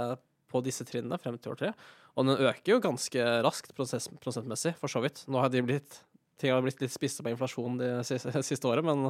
[0.52, 1.72] på disse trinnene frem til år tre.
[2.16, 5.26] Og den øker jo ganske raskt prosess, prosentmessig, for så vidt.
[5.28, 6.00] Nå har de blitt
[6.40, 9.10] ting har blitt litt spist opp av inflasjon det siste, siste året, men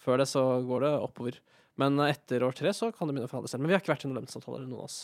[0.00, 1.38] før det så går det oppover.
[1.78, 3.62] Men etter år tre så kan det begynne å forhandle selv.
[3.64, 4.98] Men vi har ikke vært i noen lønnsavtaler, noen av oss.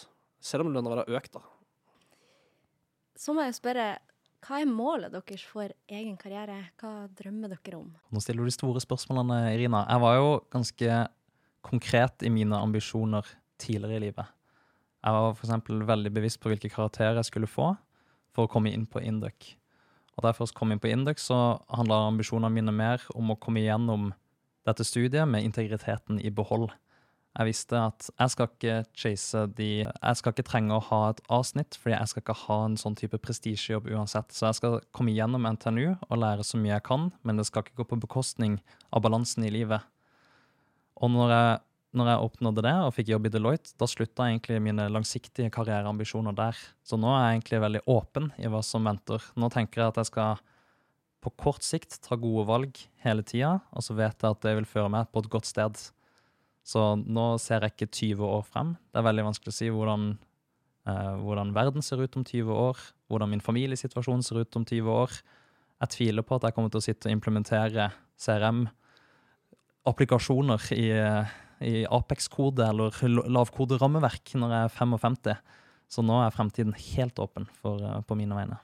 [0.45, 1.45] Selv om lønna vår har økt, da.
[3.17, 3.87] Så må jeg spørre,
[4.45, 6.59] hva er målet deres for egen karriere?
[6.81, 7.93] Hva drømmer dere om?
[8.13, 9.85] Nå stiller du de store spørsmålene, Irina.
[9.87, 10.99] Jeg var jo ganske
[11.65, 13.27] konkret i mine ambisjoner
[13.61, 14.31] tidligere i livet.
[15.05, 15.89] Jeg var f.eks.
[15.89, 17.75] veldig bevisst på hvilke karakterer jeg skulle få
[18.35, 19.55] for å komme inn på Induc.
[20.15, 23.39] Og da jeg først kom inn på Induc, så handla ambisjonene mine mer om å
[23.41, 24.13] komme igjennom
[24.65, 26.71] dette studiet med integriteten i behold.
[27.35, 31.23] Jeg visste at jeg skal ikke chase de Jeg skal ikke trenge å ha et
[31.35, 34.31] avsnitt, fordi jeg skal ikke ha en sånn type prestisjejobb uansett.
[34.31, 37.67] Så jeg skal komme igjennom NTNU og lære så mye jeg kan, men det skal
[37.67, 38.61] ikke gå på bekostning
[38.95, 39.83] av balansen i livet.
[41.03, 41.55] Og når jeg
[41.95, 46.35] når jeg oppnådde det og fikk jobb i Deloitte, da slutta egentlig mine langsiktige karriereambisjoner
[46.35, 46.59] der.
[46.83, 49.23] Så nå er jeg egentlig veldig åpen i hva som venter.
[49.39, 50.43] Nå tenker jeg at jeg skal
[51.25, 54.69] på kort sikt ta gode valg hele tida, og så vet jeg at det vil
[54.69, 55.79] føre meg på et godt sted.
[56.67, 58.75] Så nå ser jeg ikke 20 år frem.
[58.91, 60.11] Det er veldig vanskelig å si hvordan,
[60.91, 64.91] eh, hvordan verden ser ut om 20 år, hvordan min familiesituasjon ser ut om 20
[64.91, 65.21] år.
[65.85, 68.67] Jeg tviler på at jeg kommer til å sitte og implementere CRM
[69.89, 70.89] applikasjoner i,
[71.65, 72.95] i Apex-kode eller
[73.29, 75.35] lavkode-rammeverk når jeg er 55.
[75.95, 78.57] Så nå er fremtiden helt åpen for, eh, på mine vegne.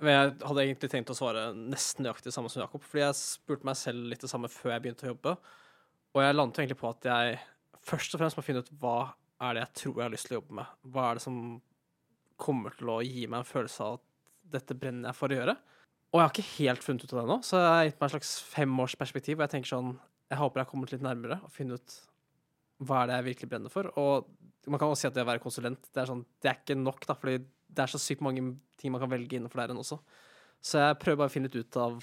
[0.00, 2.84] Men jeg hadde egentlig tenkt å svare nesten nøyaktig det samme som Jakob.
[2.84, 5.34] Fordi jeg spurte meg selv litt det samme før jeg begynte å jobbe.
[6.14, 7.40] Og jeg landet egentlig på at jeg
[7.84, 10.36] først og fremst må finne ut hva er det jeg tror jeg har lyst til
[10.36, 10.78] å jobbe med.
[10.92, 11.36] Hva er det som
[12.40, 14.06] kommer til å gi meg en følelse av at
[14.56, 15.56] dette brenner jeg for å gjøre.
[16.10, 18.08] Og jeg har ikke helt funnet ut av det nå, så jeg har gitt meg
[18.08, 19.36] et slags femårsperspektiv.
[19.36, 19.92] Og jeg tenker sånn
[20.30, 21.96] Jeg håper jeg har kommet litt nærmere og funnet ut
[22.86, 23.90] hva er det jeg virkelig brenner for.
[24.00, 26.60] Og man kan også si at det å være konsulent, det er, sånn, det er
[26.60, 28.44] ikke nok, da, fordi det er så sykt mange
[28.80, 30.00] ting man kan velge innenfor der enn også.
[30.64, 31.98] Så jeg prøver bare å finne litt ut av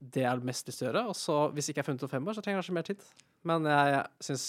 [0.00, 1.06] det jeg har mest lyst til å gjøre.
[1.12, 2.76] Og så, hvis ikke jeg har funnet ut om fem år, så trenger jeg kanskje
[2.78, 3.08] mer tid.
[3.50, 4.46] Men jeg, jeg syns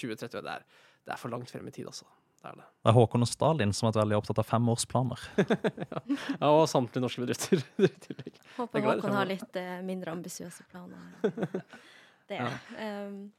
[0.00, 0.68] 2030 det er,
[1.04, 2.06] det er for langt frem i tid, altså.
[2.44, 2.64] Det er det.
[2.84, 5.22] Det er Håkon og Stalin som er veldig opptatt av femårsplaner.
[6.42, 7.62] ja, og samtlige norske bedrifter.
[8.58, 11.14] Håper Håkon har litt eh, mindre ambisiøse planer.
[12.30, 12.40] det.
[12.40, 13.06] Ja.
[13.08, 13.32] Um,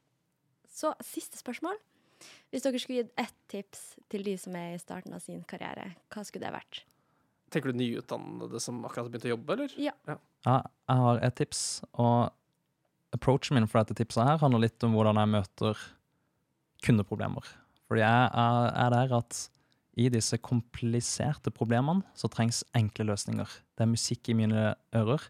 [0.75, 1.77] så siste spørsmål.
[2.51, 5.91] Hvis dere skulle gitt ett tips til de som er i starten av sin karriere,
[6.11, 6.83] hva skulle det vært?
[7.53, 9.75] Tenker du nyutdannede som akkurat har begynt å jobbe, eller?
[9.79, 9.93] Ja.
[10.09, 10.17] ja.
[10.47, 11.61] ja jeg har et tips,
[11.93, 12.31] og
[13.15, 15.83] approachen min for dette tipset her handler litt om hvordan jeg møter
[16.85, 17.51] kundeproblemer.
[17.85, 19.41] Fordi jeg er der at
[19.95, 23.47] i disse kompliserte problemene så trengs enkle løsninger.
[23.75, 25.23] Det er musikk i mine ører.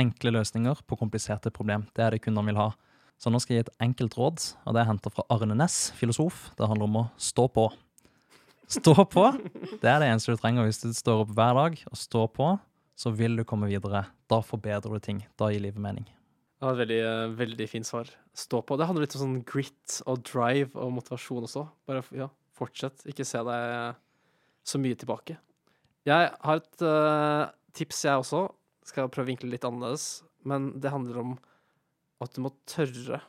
[0.00, 1.84] Enkle løsninger på kompliserte problem.
[1.96, 2.70] Det er det kundene vil ha.
[3.16, 5.90] Så nå skal jeg gi et enkelt råd, og det er henta fra Arne Næss,
[5.96, 6.50] filosof.
[6.58, 7.70] Det handler om å stå på.
[8.68, 9.24] Stå på!
[9.80, 10.66] Det er det eneste du trenger.
[10.66, 12.50] Hvis du står opp hver dag og står på,
[12.98, 14.04] så vil du komme videre.
[14.28, 15.22] Da forbedrer du ting.
[15.38, 16.08] Da gir livet mening.
[16.56, 18.10] Det var et veldig, eh, veldig fint svar.
[18.34, 18.76] Stå på.
[18.76, 21.66] Det handler litt om sånn grit og drive og motivasjon også.
[21.86, 23.04] Bare ja, fortsett.
[23.06, 23.96] Ikke se deg
[24.66, 25.36] så mye tilbake.
[26.06, 28.46] Jeg har et uh, tips, jeg også.
[28.86, 30.24] Skal prøve å vinkle litt annerledes.
[30.46, 31.36] Men det handler om
[32.22, 33.20] at du må tørre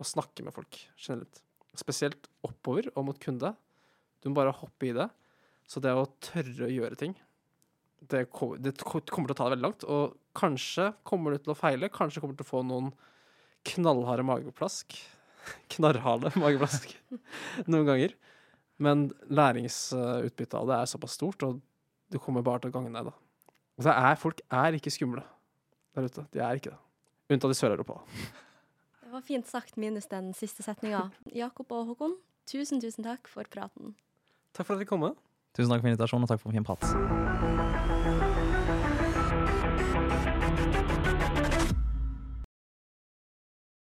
[0.00, 1.42] å snakke med folk generelt.
[1.78, 3.54] Spesielt oppover og mot kunde.
[4.20, 5.08] Du må bare hoppe i det.
[5.68, 7.14] Så det å tørre å gjøre ting
[8.00, 8.24] det,
[8.64, 9.84] det, kommer til å ta deg veldig langt.
[9.84, 11.92] Og kanskje kommer du til å feile.
[11.92, 12.90] Kanskje kommer du til å få noen
[13.68, 14.96] knallharde mageplask.
[15.74, 16.94] Knarrhale mageplask
[17.70, 18.16] noen ganger.
[18.80, 21.60] Men læringsutbyttet av det er såpass stort, og
[22.10, 23.52] du kommer bare til å gange deg, da.
[23.80, 25.24] Og er, folk er ikke skumle
[25.96, 26.24] der ute.
[26.32, 26.80] De er ikke det.
[27.30, 28.00] Unntatt i Sør-Europa.
[29.04, 31.08] Det var fint sagt, minus den siste setninga.
[31.34, 32.16] Jakob og Håkon,
[32.50, 33.94] tusen, tusen takk for praten.
[34.54, 35.06] Takk for at dere kom.
[35.54, 38.38] Tusen takk for invitasjonen, og takk for en fin prat.